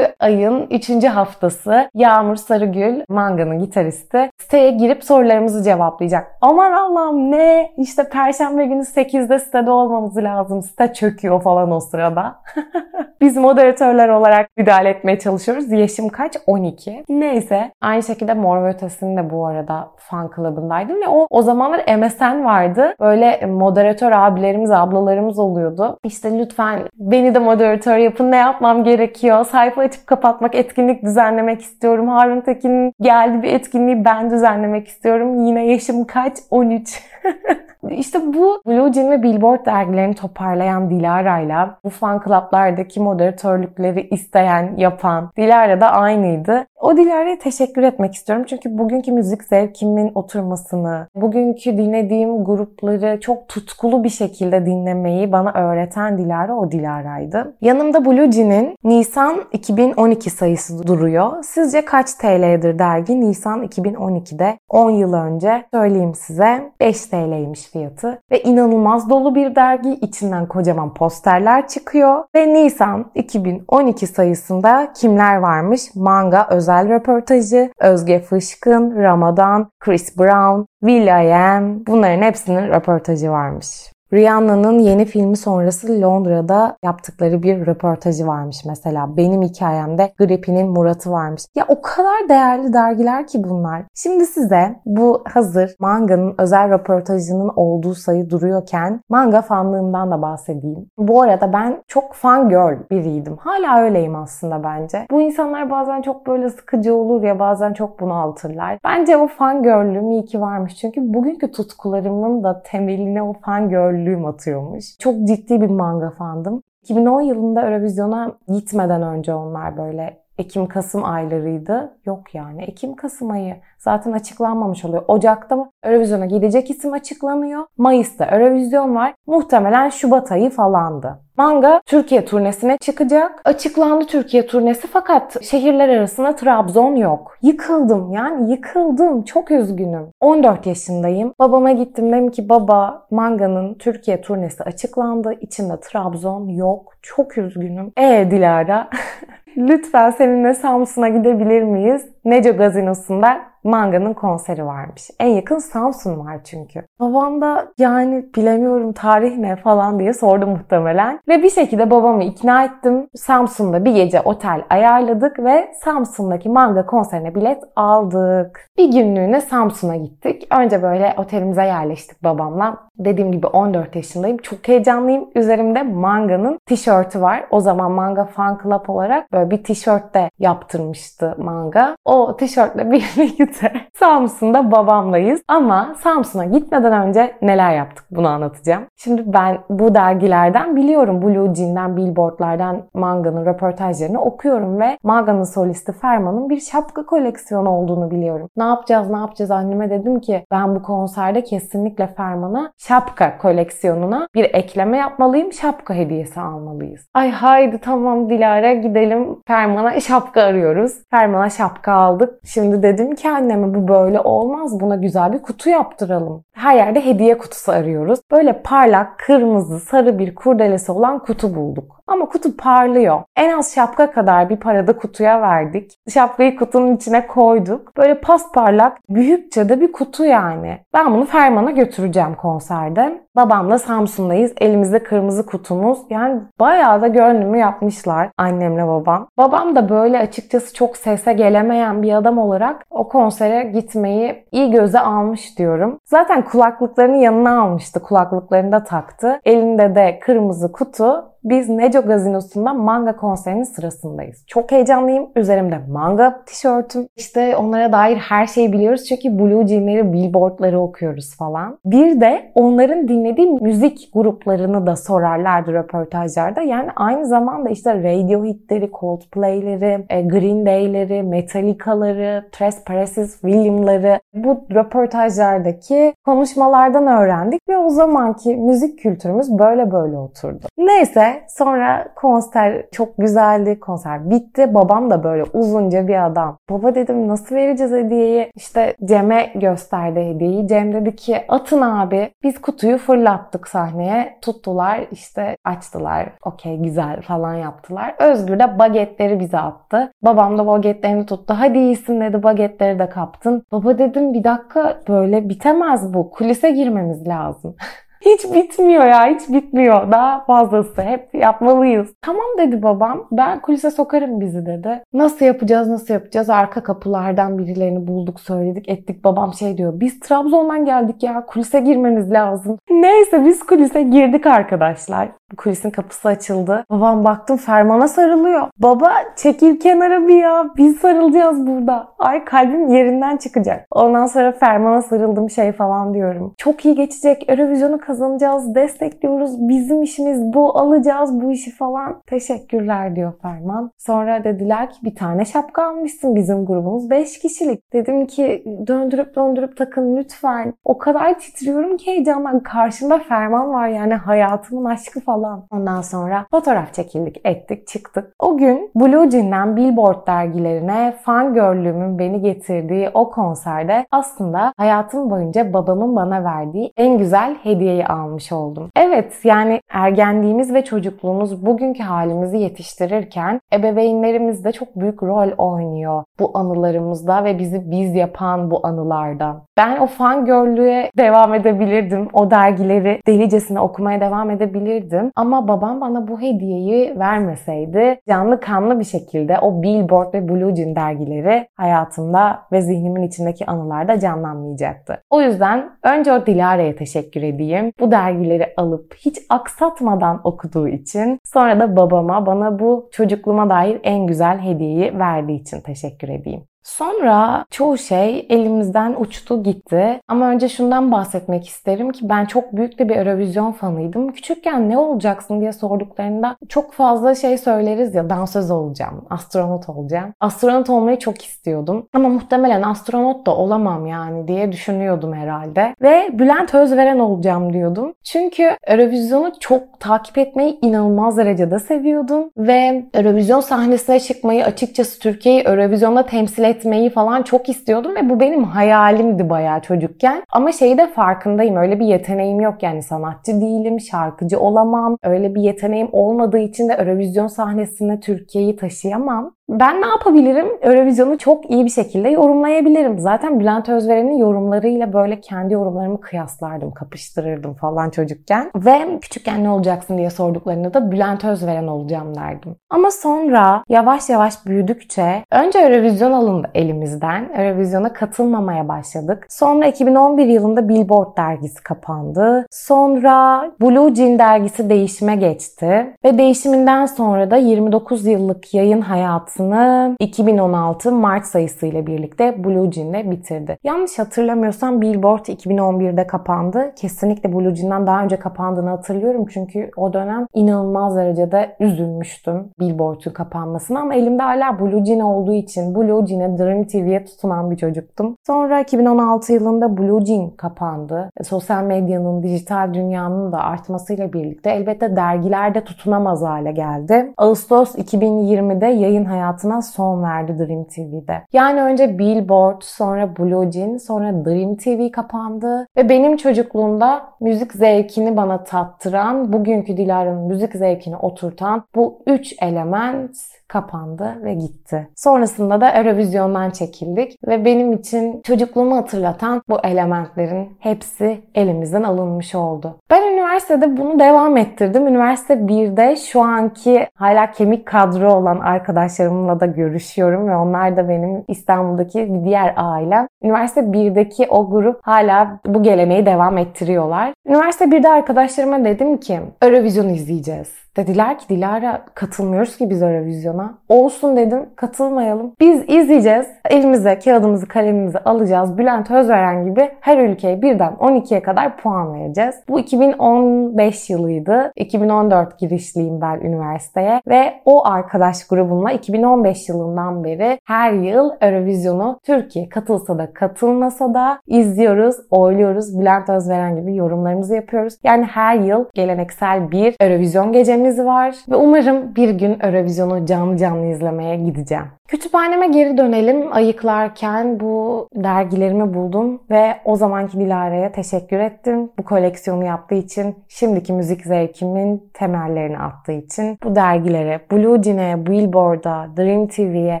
ayın 0.20 0.66
3. 0.70 1.04
haftası 1.04 1.90
Yağmur 1.94 2.36
Sarıgül, 2.36 3.00
Manga'nın 3.08 3.58
gitaristi 3.58 4.30
siteye 4.40 4.70
girip 4.70 5.04
sorularımızı 5.04 5.62
cevaplayacak. 5.62 6.36
Aman 6.40 6.72
Allah'ım 6.72 7.30
ne? 7.30 7.72
İşte 7.76 8.08
perşembe 8.08 8.64
günü 8.64 8.82
8'de 8.82 9.38
sitede 9.38 9.70
olmamız 9.70 10.16
lazım. 10.16 10.62
Site 10.62 10.92
çöküyor 10.92 11.42
falan 11.42 11.70
o 11.70 11.80
sırada. 11.80 12.40
Biz 13.20 13.36
moderatörler 13.36 14.08
olarak 14.08 14.48
müdahale 14.56 14.88
etmeye 14.88 15.18
çalışıyoruz. 15.18 15.72
Yaşım 15.72 16.08
kaç? 16.08 16.36
12. 16.46 17.04
Neyse. 17.08 17.72
Aynı 17.80 18.02
şekilde 18.02 18.34
Mor 18.34 18.62
ve 18.64 18.68
Ötesi'nin 18.68 19.16
de 19.16 19.30
bu 19.30 19.46
arada 19.46 19.90
fan 19.96 20.30
club'ındaydım 20.36 20.96
ve 20.96 21.08
o 21.08 21.26
o 21.30 21.42
zamanlar 21.42 21.96
MSN 21.98 22.44
vardı. 22.44 22.94
Böyle 23.00 23.46
moderatör 23.46 24.12
abilerimiz, 24.12 24.70
ablalarımız 24.70 25.38
oluyordu. 25.38 25.98
İşte 26.04 26.38
lütfen 26.38 26.80
beni 26.94 27.34
de 27.34 27.38
moderatör 27.38 27.96
yapın. 27.96 28.30
Ne 28.32 28.36
yapmam 28.36 28.84
gerekiyor? 28.84 29.44
Sayfa 29.44 29.80
açıp 29.80 30.06
kapatmak, 30.06 30.54
etkinlik 30.54 31.02
düzenlemek 31.02 31.60
istiyorum. 31.60 32.08
Harun 32.08 32.40
Tekin'in 32.40 32.92
geldi 33.00 33.42
bir 33.42 33.52
etkinliği 33.52 34.04
ben 34.04 34.30
düzenlemek 34.30 34.88
istiyorum. 34.88 35.46
Yine 35.46 35.66
yaşım 35.66 36.04
kaç? 36.04 36.32
13. 36.50 37.02
İşte 37.90 38.34
bu 38.34 38.62
Blue 38.66 38.92
Jean 38.92 39.10
ve 39.10 39.22
Billboard 39.22 39.66
dergilerini 39.66 40.14
toparlayan 40.14 40.90
Dilara'yla 40.90 41.78
bu 41.84 41.90
fan 41.90 42.22
club'lardaki 42.24 43.00
moderatörlükleri 43.00 44.08
isteyen, 44.08 44.74
yapan 44.76 45.30
Dilara 45.36 45.80
da 45.80 45.92
aynıydı. 45.92 46.66
O 46.80 46.96
Dilara'ya 46.96 47.38
teşekkür 47.38 47.82
etmek 47.82 48.14
istiyorum. 48.14 48.44
Çünkü 48.48 48.78
bugünkü 48.78 49.12
müzik 49.12 49.44
zevkimin 49.44 50.12
oturmasını, 50.14 51.06
bugünkü 51.14 51.76
dinlediğim 51.76 52.44
grupları 52.44 53.20
çok 53.20 53.48
tutkulu 53.48 54.04
bir 54.04 54.08
şekilde 54.08 54.66
dinlemeyi 54.66 55.32
bana 55.32 55.52
öğreten 55.52 56.18
Dilara 56.18 56.56
o 56.56 56.70
Dilara'ydı. 56.70 57.56
Yanımda 57.60 58.04
Blue 58.04 58.32
Jean'in 58.32 58.76
Nisan 58.84 59.36
2012 59.52 60.30
sayısı 60.30 60.86
duruyor. 60.86 61.42
Sizce 61.42 61.84
kaç 61.84 62.14
TL'dir 62.14 62.78
dergi 62.78 63.20
Nisan 63.20 63.62
2012'de 63.64 64.58
10 64.68 64.90
yıl 64.90 65.12
önce 65.12 65.64
söyleyeyim 65.74 66.14
size 66.14 66.72
5 66.80 67.06
TL'ymiş 67.06 67.70
fiyatı 67.70 68.22
ve 68.30 68.42
inanılmaz 68.42 69.10
dolu 69.10 69.34
bir 69.34 69.54
dergi. 69.54 69.92
içinden 69.92 70.46
kocaman 70.46 70.94
posterler 70.94 71.68
çıkıyor 71.68 72.24
ve 72.34 72.54
Nisan 72.54 73.10
2012 73.14 74.06
sayısında 74.06 74.92
kimler 74.96 75.36
varmış? 75.36 75.94
Manga 75.94 76.46
özel 76.68 76.88
röportajı, 76.88 77.70
Özge 77.80 78.20
Fışkın, 78.20 79.02
Ramadan, 79.02 79.70
Chris 79.80 80.18
Brown, 80.18 80.64
Will.i.am 80.80 81.86
bunların 81.86 82.22
hepsinin 82.22 82.68
röportajı 82.68 83.30
varmış. 83.30 83.92
Rihanna'nın 84.12 84.78
yeni 84.78 85.04
filmi 85.04 85.36
sonrası 85.36 86.00
Londra'da 86.02 86.76
yaptıkları 86.84 87.42
bir 87.42 87.66
röportajı 87.66 88.26
varmış 88.26 88.64
mesela. 88.66 89.16
Benim 89.16 89.42
hikayemde 89.42 90.12
Gripi'nin 90.18 90.68
Murat'ı 90.68 91.10
varmış. 91.10 91.42
Ya 91.56 91.64
o 91.68 91.82
kadar 91.82 92.28
değerli 92.28 92.72
dergiler 92.72 93.26
ki 93.26 93.44
bunlar. 93.44 93.82
Şimdi 93.94 94.26
size 94.26 94.76
bu 94.86 95.24
hazır 95.32 95.74
manganın 95.80 96.34
özel 96.38 96.70
röportajının 96.70 97.52
olduğu 97.56 97.94
sayı 97.94 98.30
duruyorken 98.30 99.00
manga 99.08 99.42
fanlığımdan 99.42 100.10
da 100.10 100.22
bahsedeyim. 100.22 100.86
Bu 100.98 101.22
arada 101.22 101.52
ben 101.52 101.82
çok 101.88 102.14
fan 102.14 102.48
girl 102.48 102.78
biriydim. 102.90 103.36
Hala 103.36 103.80
öyleyim 103.80 104.16
aslında 104.16 104.64
bence. 104.64 105.06
Bu 105.10 105.20
insanlar 105.20 105.70
bazen 105.70 106.02
çok 106.02 106.26
böyle 106.26 106.50
sıkıcı 106.50 106.94
olur 106.94 107.22
ya 107.22 107.38
bazen 107.38 107.72
çok 107.72 108.00
bunaltırlar. 108.00 108.78
Bence 108.84 109.16
o 109.16 109.26
fan 109.26 109.62
girl'lüğüm 109.62 110.10
iyi 110.10 110.24
ki 110.24 110.40
varmış. 110.40 110.76
Çünkü 110.76 111.14
bugünkü 111.14 111.52
tutkularımın 111.52 112.44
da 112.44 112.62
temeline 112.62 113.22
o 113.22 113.32
fan 113.32 113.68
girl 113.68 113.97
gollüğüm 113.98 114.26
atıyormuş. 114.26 114.98
Çok 114.98 115.28
ciddi 115.28 115.60
bir 115.60 115.70
manga 115.70 116.10
fandım. 116.10 116.62
2010 116.82 117.20
yılında 117.20 117.62
Eurovision'a 117.62 118.32
gitmeden 118.48 119.02
önce 119.02 119.34
onlar 119.34 119.76
böyle 119.76 120.20
Ekim-Kasım 120.38 121.04
aylarıydı. 121.04 121.92
Yok 122.06 122.34
yani 122.34 122.62
Ekim-Kasım 122.62 123.30
ayı 123.30 123.56
zaten 123.78 124.12
açıklanmamış 124.12 124.84
oluyor. 124.84 125.04
Ocak'ta 125.08 125.70
Eurovision'a 125.82 126.26
gidecek 126.26 126.70
isim 126.70 126.92
açıklanıyor. 126.92 127.64
Mayıs'ta 127.78 128.24
Eurovizyon 128.24 128.94
var. 128.94 129.14
Muhtemelen 129.26 129.88
Şubat 129.88 130.32
ayı 130.32 130.50
falandı. 130.50 131.18
Manga 131.36 131.80
Türkiye 131.86 132.24
turnesine 132.24 132.78
çıkacak. 132.80 133.40
Açıklandı 133.44 134.06
Türkiye 134.06 134.46
turnesi 134.46 134.86
fakat 134.86 135.44
şehirler 135.44 135.88
arasında 135.88 136.36
Trabzon 136.36 136.96
yok. 136.96 137.38
Yıkıldım 137.42 138.12
yani 138.12 138.50
yıkıldım. 138.50 139.22
Çok 139.22 139.50
üzgünüm. 139.50 140.06
14 140.20 140.66
yaşındayım. 140.66 141.32
Babama 141.38 141.72
gittim 141.72 142.12
dedim 142.12 142.30
ki 142.30 142.48
baba 142.48 143.06
manganın 143.10 143.74
Türkiye 143.74 144.20
turnesi 144.20 144.64
açıklandı. 144.64 145.34
İçinde 145.40 145.80
Trabzon 145.80 146.48
yok. 146.48 146.94
Çok 147.02 147.38
üzgünüm. 147.38 147.92
E 147.96 148.28
Dilara 148.30 148.88
lütfen 149.56 150.10
seninle 150.10 150.54
Samsun'a 150.54 151.08
gidebilir 151.08 151.62
miyiz? 151.62 152.06
Neco 152.30 152.56
Gazinosu'nda 152.56 153.40
Manga'nın 153.64 154.14
konseri 154.14 154.66
varmış. 154.66 155.10
En 155.20 155.26
yakın 155.26 155.58
Samsun 155.58 156.26
var 156.26 156.44
çünkü. 156.44 156.82
Babam 157.00 157.40
da 157.40 157.68
yani 157.78 158.26
bilemiyorum 158.36 158.92
tarih 158.92 159.36
ne 159.36 159.56
falan 159.56 159.98
diye 159.98 160.12
sordu 160.12 160.46
muhtemelen. 160.46 161.20
Ve 161.28 161.42
bir 161.42 161.50
şekilde 161.50 161.90
babamı 161.90 162.24
ikna 162.24 162.64
ettim. 162.64 163.08
Samsun'da 163.14 163.84
bir 163.84 163.94
gece 163.94 164.20
otel 164.20 164.64
ayarladık 164.70 165.38
ve 165.38 165.68
Samsun'daki 165.84 166.48
Manga 166.48 166.86
konserine 166.86 167.34
bilet 167.34 167.62
aldık. 167.76 168.68
Bir 168.78 168.92
günlüğüne 168.92 169.40
Samsun'a 169.40 169.96
gittik. 169.96 170.48
Önce 170.58 170.82
böyle 170.82 171.14
otelimize 171.16 171.64
yerleştik 171.64 172.24
babamla. 172.24 172.76
Dediğim 172.98 173.32
gibi 173.32 173.46
14 173.46 173.96
yaşındayım. 173.96 174.36
Çok 174.36 174.68
heyecanlıyım. 174.68 175.28
Üzerimde 175.34 175.82
Manga'nın 175.82 176.58
tişörtü 176.66 177.20
var. 177.20 177.44
O 177.50 177.60
zaman 177.60 177.92
Manga 177.92 178.24
Fan 178.24 178.58
Club 178.62 178.88
olarak 178.88 179.32
böyle 179.32 179.50
bir 179.50 179.64
tişört 179.64 180.14
de 180.14 180.30
yaptırmıştı 180.38 181.34
Manga. 181.38 181.96
O 182.18 182.36
tişörtle 182.36 182.90
birlikte 182.90 183.72
Samsun'da 183.94 184.72
babamlayız. 184.72 185.42
Ama 185.48 185.94
Samsun'a 186.00 186.44
gitmeden 186.44 186.92
önce 186.92 187.32
neler 187.42 187.76
yaptık 187.76 188.04
bunu 188.10 188.28
anlatacağım. 188.28 188.82
Şimdi 188.96 189.22
ben 189.26 189.58
bu 189.70 189.94
dergilerden 189.94 190.76
biliyorum. 190.76 191.22
Blue 191.22 191.54
Jean'den, 191.54 191.96
Billboard'lardan 191.96 192.82
Manga'nın 192.94 193.46
röportajlarını 193.46 194.20
okuyorum 194.20 194.80
ve 194.80 194.98
Manga'nın 195.02 195.42
solisti 195.42 195.92
Ferman'ın 195.92 196.50
bir 196.50 196.60
şapka 196.60 197.06
koleksiyonu 197.06 197.70
olduğunu 197.70 198.10
biliyorum. 198.10 198.48
Ne 198.56 198.64
yapacağız, 198.64 199.10
ne 199.10 199.18
yapacağız 199.18 199.50
anneme 199.50 199.90
dedim 199.90 200.20
ki 200.20 200.44
ben 200.50 200.76
bu 200.76 200.82
konserde 200.82 201.44
kesinlikle 201.44 202.06
Ferman'a 202.06 202.72
şapka 202.78 203.38
koleksiyonuna 203.38 204.28
bir 204.34 204.44
ekleme 204.44 204.96
yapmalıyım. 204.96 205.52
Şapka 205.52 205.94
hediyesi 205.94 206.40
almalıyız. 206.40 207.06
Ay 207.14 207.30
haydi 207.30 207.78
tamam 207.78 208.30
Dilara 208.30 208.72
gidelim 208.72 209.36
Ferman'a 209.46 210.00
şapka 210.00 210.42
arıyoruz. 210.42 210.92
Ferman'a 211.10 211.50
şapka 211.50 211.97
aldık. 211.98 212.40
Şimdi 212.44 212.82
dedim 212.82 213.14
ki 213.14 213.30
anneme 213.30 213.74
bu 213.74 213.88
böyle 213.88 214.20
olmaz. 214.20 214.80
Buna 214.80 214.96
güzel 214.96 215.32
bir 215.32 215.42
kutu 215.42 215.70
yaptıralım. 215.70 216.44
Her 216.58 216.74
yerde 216.74 217.04
hediye 217.04 217.38
kutusu 217.38 217.72
arıyoruz. 217.72 218.20
Böyle 218.30 218.62
parlak, 218.62 219.18
kırmızı, 219.18 219.80
sarı 219.80 220.18
bir 220.18 220.34
kurdelesi 220.34 220.92
olan 220.92 221.18
kutu 221.18 221.54
bulduk. 221.54 221.98
Ama 222.06 222.28
kutu 222.28 222.56
parlıyor. 222.56 223.22
En 223.36 223.58
az 223.58 223.74
şapka 223.74 224.10
kadar 224.10 224.50
bir 224.50 224.56
parada 224.56 224.96
kutuya 224.96 225.40
verdik. 225.40 225.94
Şapkayı 226.14 226.56
kutunun 226.56 226.96
içine 226.96 227.26
koyduk. 227.26 227.96
Böyle 227.96 228.20
pasparlak, 228.20 228.98
büyükçe 229.08 229.68
de 229.68 229.80
bir 229.80 229.92
kutu 229.92 230.24
yani. 230.24 230.78
Ben 230.94 231.14
bunu 231.14 231.24
Ferman'a 231.24 231.70
götüreceğim 231.70 232.34
konserde. 232.34 233.22
Babamla 233.36 233.78
Samsun'dayız. 233.78 234.52
Elimizde 234.60 235.02
kırmızı 235.02 235.46
kutumuz. 235.46 235.98
Yani 236.10 236.40
bayağı 236.60 237.02
da 237.02 237.06
gönlümü 237.06 237.58
yapmışlar 237.58 238.28
annemle 238.38 238.86
babam. 238.86 239.28
Babam 239.38 239.76
da 239.76 239.88
böyle 239.88 240.18
açıkçası 240.18 240.74
çok 240.74 240.96
sese 240.96 241.32
gelemeyen 241.32 242.02
bir 242.02 242.12
adam 242.12 242.38
olarak 242.38 242.84
o 242.90 243.08
konsere 243.08 243.62
gitmeyi 243.62 244.44
iyi 244.52 244.70
göze 244.70 245.00
almış 245.00 245.58
diyorum. 245.58 245.98
Zaten 246.04 246.44
kulaklıklarını 246.48 247.16
yanına 247.16 247.62
almıştı. 247.62 248.02
Kulaklıklarını 248.02 248.72
da 248.72 248.84
taktı. 248.84 249.40
Elinde 249.44 249.94
de 249.94 250.18
kırmızı 250.18 250.72
kutu 250.72 251.24
biz 251.50 251.68
Neco 251.68 252.02
Gazinosu'nda 252.02 252.74
manga 252.74 253.16
konserinin 253.16 253.62
sırasındayız. 253.62 254.44
Çok 254.46 254.72
heyecanlıyım. 254.72 255.26
Üzerimde 255.36 255.78
manga 255.90 256.44
tişörtüm. 256.46 257.06
İşte 257.16 257.56
onlara 257.56 257.92
dair 257.92 258.16
her 258.16 258.46
şeyi 258.46 258.72
biliyoruz. 258.72 259.04
Çünkü 259.04 259.38
Blue 259.38 259.66
Jean'leri, 259.66 260.12
Billboard'ları 260.12 260.80
okuyoruz 260.80 261.36
falan. 261.36 261.78
Bir 261.84 262.20
de 262.20 262.52
onların 262.54 263.08
dinlediği 263.08 263.50
müzik 263.50 264.10
gruplarını 264.14 264.86
da 264.86 264.96
sorarlardı 264.96 265.72
röportajlarda. 265.72 266.60
Yani 266.60 266.88
aynı 266.96 267.26
zamanda 267.26 267.68
işte 267.68 267.94
Radiohead'leri, 267.94 268.90
Coldplay'leri, 269.00 270.04
e, 270.10 270.22
Green 270.22 270.66
Day'leri, 270.66 271.22
Metallica'ları, 271.22 272.44
Tres 272.52 272.84
Paresis, 272.84 273.40
William'ları 273.40 274.20
bu 274.34 274.64
röportajlardaki 274.74 276.14
konuşmalardan 276.24 277.06
öğrendik 277.06 277.68
ve 277.68 277.78
o 277.78 277.90
zamanki 277.90 278.56
müzik 278.56 278.98
kültürümüz 278.98 279.58
böyle 279.58 279.92
böyle 279.92 280.16
oturdu. 280.16 280.66
Neyse 280.78 281.37
sonra 281.48 282.08
konser 282.16 282.86
çok 282.92 283.18
güzeldi. 283.18 283.80
Konser 283.80 284.30
bitti. 284.30 284.74
Babam 284.74 285.10
da 285.10 285.24
böyle 285.24 285.44
uzunca 285.52 286.08
bir 286.08 286.26
adam. 286.26 286.58
Baba 286.70 286.94
dedim 286.94 287.28
nasıl 287.28 287.54
vereceğiz 287.54 287.92
hediyeyi? 287.92 288.50
İşte 288.54 288.94
Cem'e 289.04 289.52
gösterdi 289.54 290.20
hediyeyi. 290.20 290.68
Cem 290.68 290.92
dedi 290.92 291.16
ki 291.16 291.44
atın 291.48 291.82
abi. 291.82 292.30
Biz 292.42 292.60
kutuyu 292.60 292.98
fırlattık 292.98 293.68
sahneye. 293.68 294.38
Tuttular 294.42 295.00
işte 295.10 295.56
açtılar. 295.64 296.28
Okey 296.44 296.76
güzel 296.76 297.22
falan 297.22 297.54
yaptılar. 297.54 298.14
Özgür 298.18 298.58
de 298.58 298.78
bagetleri 298.78 299.40
bize 299.40 299.58
attı. 299.58 300.12
Babam 300.22 300.58
da 300.58 300.66
bagetlerini 300.66 301.26
tuttu. 301.26 301.54
Hadi 301.58 301.78
iyisin 301.78 302.20
dedi 302.20 302.42
bagetleri 302.42 302.98
de 302.98 303.08
kaptın. 303.08 303.62
Baba 303.72 303.98
dedim 303.98 304.34
bir 304.34 304.44
dakika 304.44 305.00
böyle 305.08 305.48
bitemez 305.48 306.14
bu. 306.14 306.30
Kulise 306.30 306.70
girmemiz 306.70 307.28
lazım. 307.28 307.76
hiç 308.20 308.44
bitmiyor 308.54 309.04
ya 309.04 309.26
hiç 309.26 309.48
bitmiyor. 309.48 310.12
Daha 310.12 310.44
fazlası 310.44 311.02
hep 311.02 311.34
yapmalıyız. 311.34 312.14
Tamam 312.22 312.46
dedi 312.58 312.82
babam 312.82 313.28
ben 313.30 313.60
kulise 313.60 313.90
sokarım 313.90 314.40
bizi 314.40 314.66
dedi. 314.66 315.02
Nasıl 315.12 315.44
yapacağız 315.44 315.88
nasıl 315.88 316.14
yapacağız 316.14 316.50
arka 316.50 316.82
kapılardan 316.82 317.58
birilerini 317.58 318.06
bulduk 318.06 318.40
söyledik 318.40 318.88
ettik. 318.88 319.24
Babam 319.24 319.54
şey 319.54 319.78
diyor 319.78 320.00
biz 320.00 320.20
Trabzon'dan 320.20 320.84
geldik 320.84 321.22
ya 321.22 321.46
kulise 321.46 321.80
girmemiz 321.80 322.30
lazım. 322.32 322.78
Neyse 322.90 323.44
biz 323.44 323.66
kulise 323.66 324.02
girdik 324.02 324.46
arkadaşlar. 324.46 325.37
Kulisin 325.56 325.90
kapısı 325.90 326.28
açıldı. 326.28 326.84
Babam 326.90 327.24
baktım 327.24 327.56
fermana 327.56 328.08
sarılıyor. 328.08 328.68
Baba 328.78 329.12
çekil 329.36 329.80
kenara 329.80 330.28
bir 330.28 330.36
ya. 330.36 330.70
Biz 330.76 330.96
sarılacağız 330.96 331.66
burada. 331.66 332.08
Ay 332.18 332.44
kalbim 332.44 332.88
yerinden 332.88 333.36
çıkacak. 333.36 333.86
Ondan 333.90 334.26
sonra 334.26 334.52
fermana 334.52 335.02
sarıldım 335.02 335.50
şey 335.50 335.72
falan 335.72 336.14
diyorum. 336.14 336.54
Çok 336.58 336.84
iyi 336.84 336.94
geçecek. 336.94 337.44
Eurovision'u 337.48 337.98
kazanacağız. 337.98 338.74
Destekliyoruz. 338.74 339.68
Bizim 339.68 340.02
işimiz 340.02 340.42
bu. 340.42 340.78
Alacağız 340.78 341.40
bu 341.42 341.52
işi 341.52 341.70
falan. 341.70 342.22
Teşekkürler 342.26 343.16
diyor 343.16 343.32
Ferman. 343.42 343.90
Sonra 343.98 344.44
dediler 344.44 344.90
ki 344.90 344.98
bir 345.04 345.14
tane 345.14 345.44
şapka 345.44 345.84
almışsın. 345.88 346.34
Bizim 346.34 346.66
grubumuz 346.66 347.10
5 347.10 347.38
kişilik. 347.38 347.92
Dedim 347.92 348.26
ki 348.26 348.64
döndürüp 348.86 349.36
döndürüp 349.36 349.76
takın 349.76 350.16
lütfen. 350.16 350.74
O 350.84 350.98
kadar 350.98 351.38
titriyorum 351.38 351.96
ki 351.96 352.06
heyecandan. 352.06 352.60
Karşımda 352.60 353.18
Ferman 353.18 353.68
var 353.72 353.88
yani 353.88 354.14
hayatımın 354.14 354.84
aşkı 354.84 355.20
falan 355.20 355.37
falan. 355.38 355.64
Ondan 355.70 356.02
sonra 356.02 356.46
fotoğraf 356.50 356.94
çekildik, 356.94 357.40
ettik, 357.44 357.86
çıktık. 357.86 358.32
O 358.38 358.56
gün 358.56 358.90
Blue 358.94 359.30
Jean'den 359.30 359.76
Billboard 359.76 360.26
dergilerine 360.26 361.14
fan 361.22 361.54
görlüğümün 361.54 362.18
beni 362.18 362.40
getirdiği 362.40 363.10
o 363.14 363.30
konserde 363.30 364.06
aslında 364.10 364.72
hayatım 364.76 365.30
boyunca 365.30 365.72
babamın 365.72 366.16
bana 366.16 366.44
verdiği 366.44 366.92
en 366.96 367.18
güzel 367.18 367.54
hediyeyi 367.54 368.06
almış 368.06 368.52
oldum. 368.52 368.90
Evet 368.96 369.34
yani 369.44 369.80
ergenliğimiz 369.92 370.74
ve 370.74 370.84
çocukluğumuz 370.84 371.66
bugünkü 371.66 372.02
halimizi 372.02 372.58
yetiştirirken 372.58 373.60
ebeveynlerimiz 373.72 374.64
de 374.64 374.72
çok 374.72 374.96
büyük 374.96 375.22
rol 375.22 375.50
oynuyor 375.58 376.24
bu 376.40 376.50
anılarımızda 376.54 377.44
ve 377.44 377.58
bizi 377.58 377.90
biz 377.90 378.14
yapan 378.14 378.70
bu 378.70 378.86
anılardan. 378.86 379.62
Ben 379.76 379.98
o 379.98 380.06
fan 380.06 380.44
görlüğe 380.44 381.10
devam 381.18 381.54
edebilirdim. 381.54 382.28
O 382.32 382.50
dergileri 382.50 383.20
delicesine 383.26 383.80
okumaya 383.80 384.20
devam 384.20 384.50
edebilirdim. 384.50 385.27
Ama 385.36 385.68
babam 385.68 386.00
bana 386.00 386.28
bu 386.28 386.40
hediyeyi 386.40 387.18
vermeseydi 387.18 388.20
canlı 388.28 388.60
kanlı 388.60 388.98
bir 389.00 389.04
şekilde 389.04 389.58
o 389.58 389.82
Billboard 389.82 390.34
ve 390.34 390.48
Blue 390.48 390.76
Jean 390.76 390.96
dergileri 390.96 391.68
hayatımda 391.74 392.62
ve 392.72 392.80
zihnimin 392.82 393.22
içindeki 393.22 393.66
anılarda 393.66 394.20
canlanmayacaktı. 394.20 395.22
O 395.30 395.42
yüzden 395.42 395.90
önce 396.02 396.32
o 396.32 396.46
Dilara'ya 396.46 396.96
teşekkür 396.96 397.42
edeyim. 397.42 397.92
Bu 398.00 398.10
dergileri 398.10 398.72
alıp 398.76 399.14
hiç 399.14 399.38
aksatmadan 399.48 400.40
okuduğu 400.44 400.88
için 400.88 401.38
sonra 401.44 401.80
da 401.80 401.96
babama 401.96 402.46
bana 402.46 402.78
bu 402.78 403.08
çocukluğuma 403.12 403.70
dair 403.70 404.00
en 404.02 404.26
güzel 404.26 404.58
hediyeyi 404.58 405.18
verdiği 405.18 405.60
için 405.60 405.80
teşekkür 405.80 406.28
edeyim. 406.28 406.67
Sonra 406.82 407.64
çoğu 407.70 407.98
şey 407.98 408.46
elimizden 408.50 409.14
uçtu 409.18 409.62
gitti. 409.62 410.20
Ama 410.28 410.48
önce 410.48 410.68
şundan 410.68 411.12
bahsetmek 411.12 411.68
isterim 411.68 412.12
ki 412.12 412.28
ben 412.28 412.44
çok 412.44 412.76
büyük 412.76 412.98
de 412.98 413.08
bir 413.08 413.16
Eurovision 413.16 413.72
fanıydım. 413.72 414.32
Küçükken 414.32 414.90
ne 414.90 414.98
olacaksın 414.98 415.60
diye 415.60 415.72
sorduklarında 415.72 416.56
çok 416.68 416.92
fazla 416.92 417.34
şey 417.34 417.58
söyleriz 417.58 418.14
ya 418.14 418.30
dansöz 418.30 418.70
olacağım, 418.70 419.26
astronot 419.30 419.88
olacağım. 419.88 420.34
Astronot 420.40 420.90
olmayı 420.90 421.18
çok 421.18 421.44
istiyordum. 421.44 422.08
Ama 422.12 422.28
muhtemelen 422.28 422.82
astronot 422.82 423.46
da 423.46 423.56
olamam 423.56 424.06
yani 424.06 424.48
diye 424.48 424.72
düşünüyordum 424.72 425.32
herhalde. 425.32 425.94
Ve 426.02 426.28
Bülent 426.32 426.74
Özveren 426.74 427.18
olacağım 427.18 427.72
diyordum. 427.72 428.14
Çünkü 428.24 428.70
Eurovision'u 428.86 429.52
çok 429.60 430.00
takip 430.00 430.38
etmeyi 430.38 430.78
inanılmaz 430.82 431.36
derecede 431.36 431.78
seviyordum. 431.78 432.50
Ve 432.56 433.04
Eurovision 433.14 433.60
sahnesine 433.60 434.20
çıkmayı 434.20 434.64
açıkçası 434.64 435.18
Türkiye'yi 435.20 435.60
Eurovision'da 435.60 436.26
temsil 436.26 436.64
et 436.64 436.77
etmeyi 436.78 437.10
falan 437.10 437.42
çok 437.42 437.68
istiyordum 437.68 438.14
ve 438.14 438.30
bu 438.30 438.40
benim 438.40 438.64
hayalimdi 438.64 439.50
bayağı 439.50 439.80
çocukken. 439.80 440.42
Ama 440.52 440.72
şeyi 440.72 440.98
de 440.98 441.06
farkındayım. 441.06 441.76
Öyle 441.76 442.00
bir 442.00 442.06
yeteneğim 442.06 442.60
yok 442.60 442.82
yani 442.82 443.02
sanatçı 443.02 443.60
değilim, 443.60 444.00
şarkıcı 444.00 444.60
olamam. 444.60 445.18
Öyle 445.22 445.54
bir 445.54 445.60
yeteneğim 445.60 446.08
olmadığı 446.12 446.58
için 446.58 446.88
de 446.88 446.92
Eurovision 446.92 447.46
sahnesine 447.46 448.20
Türkiye'yi 448.20 448.76
taşıyamam. 448.76 449.57
Ben 449.68 450.02
ne 450.02 450.06
yapabilirim? 450.06 450.66
Eurovision'u 450.82 451.38
çok 451.38 451.70
iyi 451.70 451.84
bir 451.84 451.90
şekilde 451.90 452.28
yorumlayabilirim. 452.28 453.18
Zaten 453.18 453.60
Bülent 453.60 453.88
Özveren'in 453.88 454.36
yorumlarıyla 454.38 455.12
böyle 455.12 455.40
kendi 455.40 455.74
yorumlarımı 455.74 456.20
kıyaslardım, 456.20 456.90
kapıştırırdım 456.90 457.74
falan 457.74 458.10
çocukken. 458.10 458.70
Ve 458.76 459.18
küçükken 459.20 459.64
ne 459.64 459.70
olacaksın 459.70 460.18
diye 460.18 460.30
sorduklarında 460.30 460.94
da 460.94 461.12
Bülent 461.12 461.44
Özveren 461.44 461.86
olacağım 461.86 462.34
derdim. 462.34 462.76
Ama 462.90 463.10
sonra 463.10 463.84
yavaş 463.88 464.28
yavaş 464.28 464.66
büyüdükçe 464.66 465.44
önce 465.52 465.78
Eurovision 465.78 466.32
alındı 466.32 466.70
elimizden. 466.74 467.48
Eurovision'a 467.56 468.12
katılmamaya 468.12 468.88
başladık. 468.88 469.46
Sonra 469.50 469.86
2011 469.86 470.46
yılında 470.46 470.88
Billboard 470.88 471.36
dergisi 471.36 471.82
kapandı. 471.82 472.66
Sonra 472.70 473.70
Blue 473.80 474.14
Jean 474.14 474.38
dergisi 474.38 474.90
değişime 474.90 475.36
geçti. 475.36 476.14
Ve 476.24 476.38
değişiminden 476.38 477.06
sonra 477.06 477.50
da 477.50 477.56
29 477.56 478.26
yıllık 478.26 478.74
yayın 478.74 479.00
hayatı 479.00 479.57
hayatını 479.58 480.16
2016 480.20 481.12
Mart 481.12 481.46
sayısıyla 481.46 482.06
birlikte 482.06 482.64
Blue 482.64 482.92
Jean'le 482.92 483.30
bitirdi. 483.30 483.78
Yanlış 483.84 484.18
hatırlamıyorsam 484.18 485.00
Billboard 485.00 485.46
2011'de 485.46 486.26
kapandı. 486.26 486.92
Kesinlikle 486.96 487.52
Blue 487.52 487.74
Jean'den 487.74 488.06
daha 488.06 488.22
önce 488.22 488.36
kapandığını 488.36 488.90
hatırlıyorum 488.90 489.46
çünkü 489.52 489.90
o 489.96 490.12
dönem 490.12 490.46
inanılmaz 490.54 491.16
derecede 491.16 491.76
üzülmüştüm 491.80 492.70
Billboard'un 492.80 493.30
kapanmasına 493.30 494.00
ama 494.00 494.14
elimde 494.14 494.42
hala 494.42 494.80
Blue 494.80 495.04
Jean 495.04 495.20
olduğu 495.20 495.52
için 495.52 495.94
Blue 495.94 496.26
Jean'e 496.26 496.58
Dream 496.58 496.84
TV'ye 496.84 497.24
tutunan 497.24 497.70
bir 497.70 497.76
çocuktum. 497.76 498.36
Sonra 498.46 498.80
2016 498.80 499.52
yılında 499.52 499.96
Blue 499.96 500.24
Jean 500.24 500.50
kapandı. 500.50 501.30
Sosyal 501.42 501.82
medyanın, 501.82 502.42
dijital 502.42 502.94
dünyanın 502.94 503.52
da 503.52 503.58
artmasıyla 503.58 504.32
birlikte 504.32 504.70
elbette 504.70 505.16
dergilerde 505.16 505.84
tutunamaz 505.84 506.42
hale 506.42 506.72
geldi. 506.72 507.32
Ağustos 507.36 507.94
2020'de 507.94 508.86
yayın 508.86 509.24
hayatı 509.24 509.47
hayatına 509.48 509.82
son 509.82 510.22
verdi 510.22 510.58
Dream 510.58 510.84
TV'de. 510.84 511.42
Yani 511.52 511.82
önce 511.82 512.18
Billboard, 512.18 512.82
sonra 512.82 513.36
Blue 513.36 513.72
Jean, 513.72 513.96
sonra 513.96 514.44
Dream 514.44 514.76
TV 514.76 515.10
kapandı 515.12 515.86
ve 515.96 516.08
benim 516.08 516.36
çocukluğumda 516.36 517.22
müzik 517.40 517.72
zevkini 517.72 518.36
bana 518.36 518.64
tattıran, 518.64 519.52
bugünkü 519.52 519.96
Dilara'nın 519.96 520.46
müzik 520.46 520.72
zevkini 520.72 521.16
oturtan 521.16 521.84
bu 521.94 522.22
üç 522.26 522.54
element 522.62 523.36
kapandı 523.68 524.38
ve 524.44 524.54
gitti. 524.54 525.08
Sonrasında 525.16 525.80
da 525.80 525.92
Eurovision'dan 525.92 526.70
çekildik 526.70 527.38
ve 527.48 527.64
benim 527.64 527.92
için 527.92 528.42
çocukluğumu 528.42 528.96
hatırlatan 528.96 529.62
bu 529.68 529.78
elementlerin 529.84 530.76
hepsi 530.78 531.40
elimizden 531.54 532.02
alınmış 532.02 532.54
oldu. 532.54 532.96
Ben 533.10 533.32
üniversitede 533.32 533.96
bunu 533.96 534.18
devam 534.18 534.56
ettirdim. 534.56 535.06
Üniversite 535.06 535.54
1'de 535.54 536.16
şu 536.16 536.42
anki 536.42 537.06
hala 537.14 537.50
kemik 537.50 537.86
kadro 537.86 538.34
olan 538.34 538.58
arkadaşlarımla 538.58 539.60
da 539.60 539.66
görüşüyorum 539.66 540.48
ve 540.48 540.56
onlar 540.56 540.96
da 540.96 541.08
benim 541.08 541.44
İstanbul'daki 541.48 542.42
diğer 542.44 542.74
ailem. 542.76 543.26
Üniversite 543.42 543.80
1'deki 543.80 544.46
o 544.50 544.70
grup 544.70 545.00
hala 545.02 545.60
bu 545.66 545.82
geleneği 545.82 546.26
devam 546.26 546.58
ettiriyorlar. 546.58 547.32
Üniversite 547.46 547.84
1'de 547.84 548.08
arkadaşlarıma 548.08 548.84
dedim 548.84 549.20
ki 549.20 549.40
Eurovision 549.62 550.08
izleyeceğiz. 550.08 550.88
Dediler 550.96 551.38
ki 551.38 551.48
Dilara 551.48 552.04
katılmıyoruz 552.14 552.76
ki 552.76 552.90
biz 552.90 553.02
Eurovision'a. 553.02 553.57
Olsun 553.88 554.36
dedim 554.36 554.66
katılmayalım. 554.76 555.52
Biz 555.60 555.82
izleyeceğiz. 555.88 556.46
Elimize 556.70 557.18
kağıdımızı 557.18 557.68
kalemimizi 557.68 558.18
alacağız. 558.18 558.78
Bülent 558.78 559.10
Özveren 559.10 559.66
gibi 559.66 559.90
her 560.00 560.18
ülkeye 560.18 560.62
birden 560.62 560.92
12'ye 560.92 561.42
kadar 561.42 561.76
puan 561.76 562.14
vereceğiz. 562.14 562.54
Bu 562.68 562.80
2015 562.80 564.10
yılıydı. 564.10 564.72
2014 564.76 565.58
girişliyim 565.58 566.20
ben 566.20 566.40
üniversiteye 566.40 567.20
ve 567.28 567.54
o 567.64 567.86
arkadaş 567.86 568.46
grubumla 568.46 568.92
2015 568.92 569.68
yılından 569.68 570.24
beri 570.24 570.58
her 570.64 570.92
yıl 570.92 571.30
Eurovision'u 571.40 572.20
Türkiye 572.22 572.68
katılsa 572.68 573.18
da 573.18 573.32
katılmasa 573.32 574.14
da 574.14 574.40
izliyoruz, 574.46 575.16
oyluyoruz. 575.30 575.98
Bülent 575.98 576.28
Özveren 576.28 576.76
gibi 576.76 576.96
yorumlarımızı 576.96 577.54
yapıyoruz. 577.54 577.94
Yani 578.04 578.24
her 578.24 578.54
yıl 578.56 578.84
geleneksel 578.94 579.70
bir 579.70 579.96
Eurovision 580.00 580.52
gecemiz 580.52 580.98
var 580.98 581.34
ve 581.50 581.56
umarım 581.56 582.14
bir 582.14 582.30
gün 582.30 582.58
Eurovision'u 582.62 583.26
canlı 583.26 583.47
canlı 583.56 583.78
canlı 583.78 583.86
izlemeye 583.86 584.36
gideceğim. 584.36 584.84
Kütüphaneme 585.08 585.66
geri 585.66 585.98
dönelim. 585.98 586.52
Ayıklarken 586.52 587.60
bu 587.60 588.08
dergilerimi 588.14 588.94
buldum 588.94 589.42
ve 589.50 589.76
o 589.84 589.96
zamanki 589.96 590.40
Dilara'ya 590.40 590.92
teşekkür 590.92 591.38
ettim. 591.38 591.90
Bu 591.98 592.04
koleksiyonu 592.04 592.64
yaptığı 592.64 592.94
için, 592.94 593.36
şimdiki 593.48 593.92
müzik 593.92 594.26
zevkimin 594.26 595.10
temellerini 595.14 595.78
attığı 595.78 596.12
için 596.12 596.58
bu 596.64 596.74
dergilere, 596.74 597.40
Blue 597.52 597.82
Jean'e, 597.82 598.26
Billboard'a, 598.26 599.08
Dream 599.16 599.46
TV'ye 599.46 600.00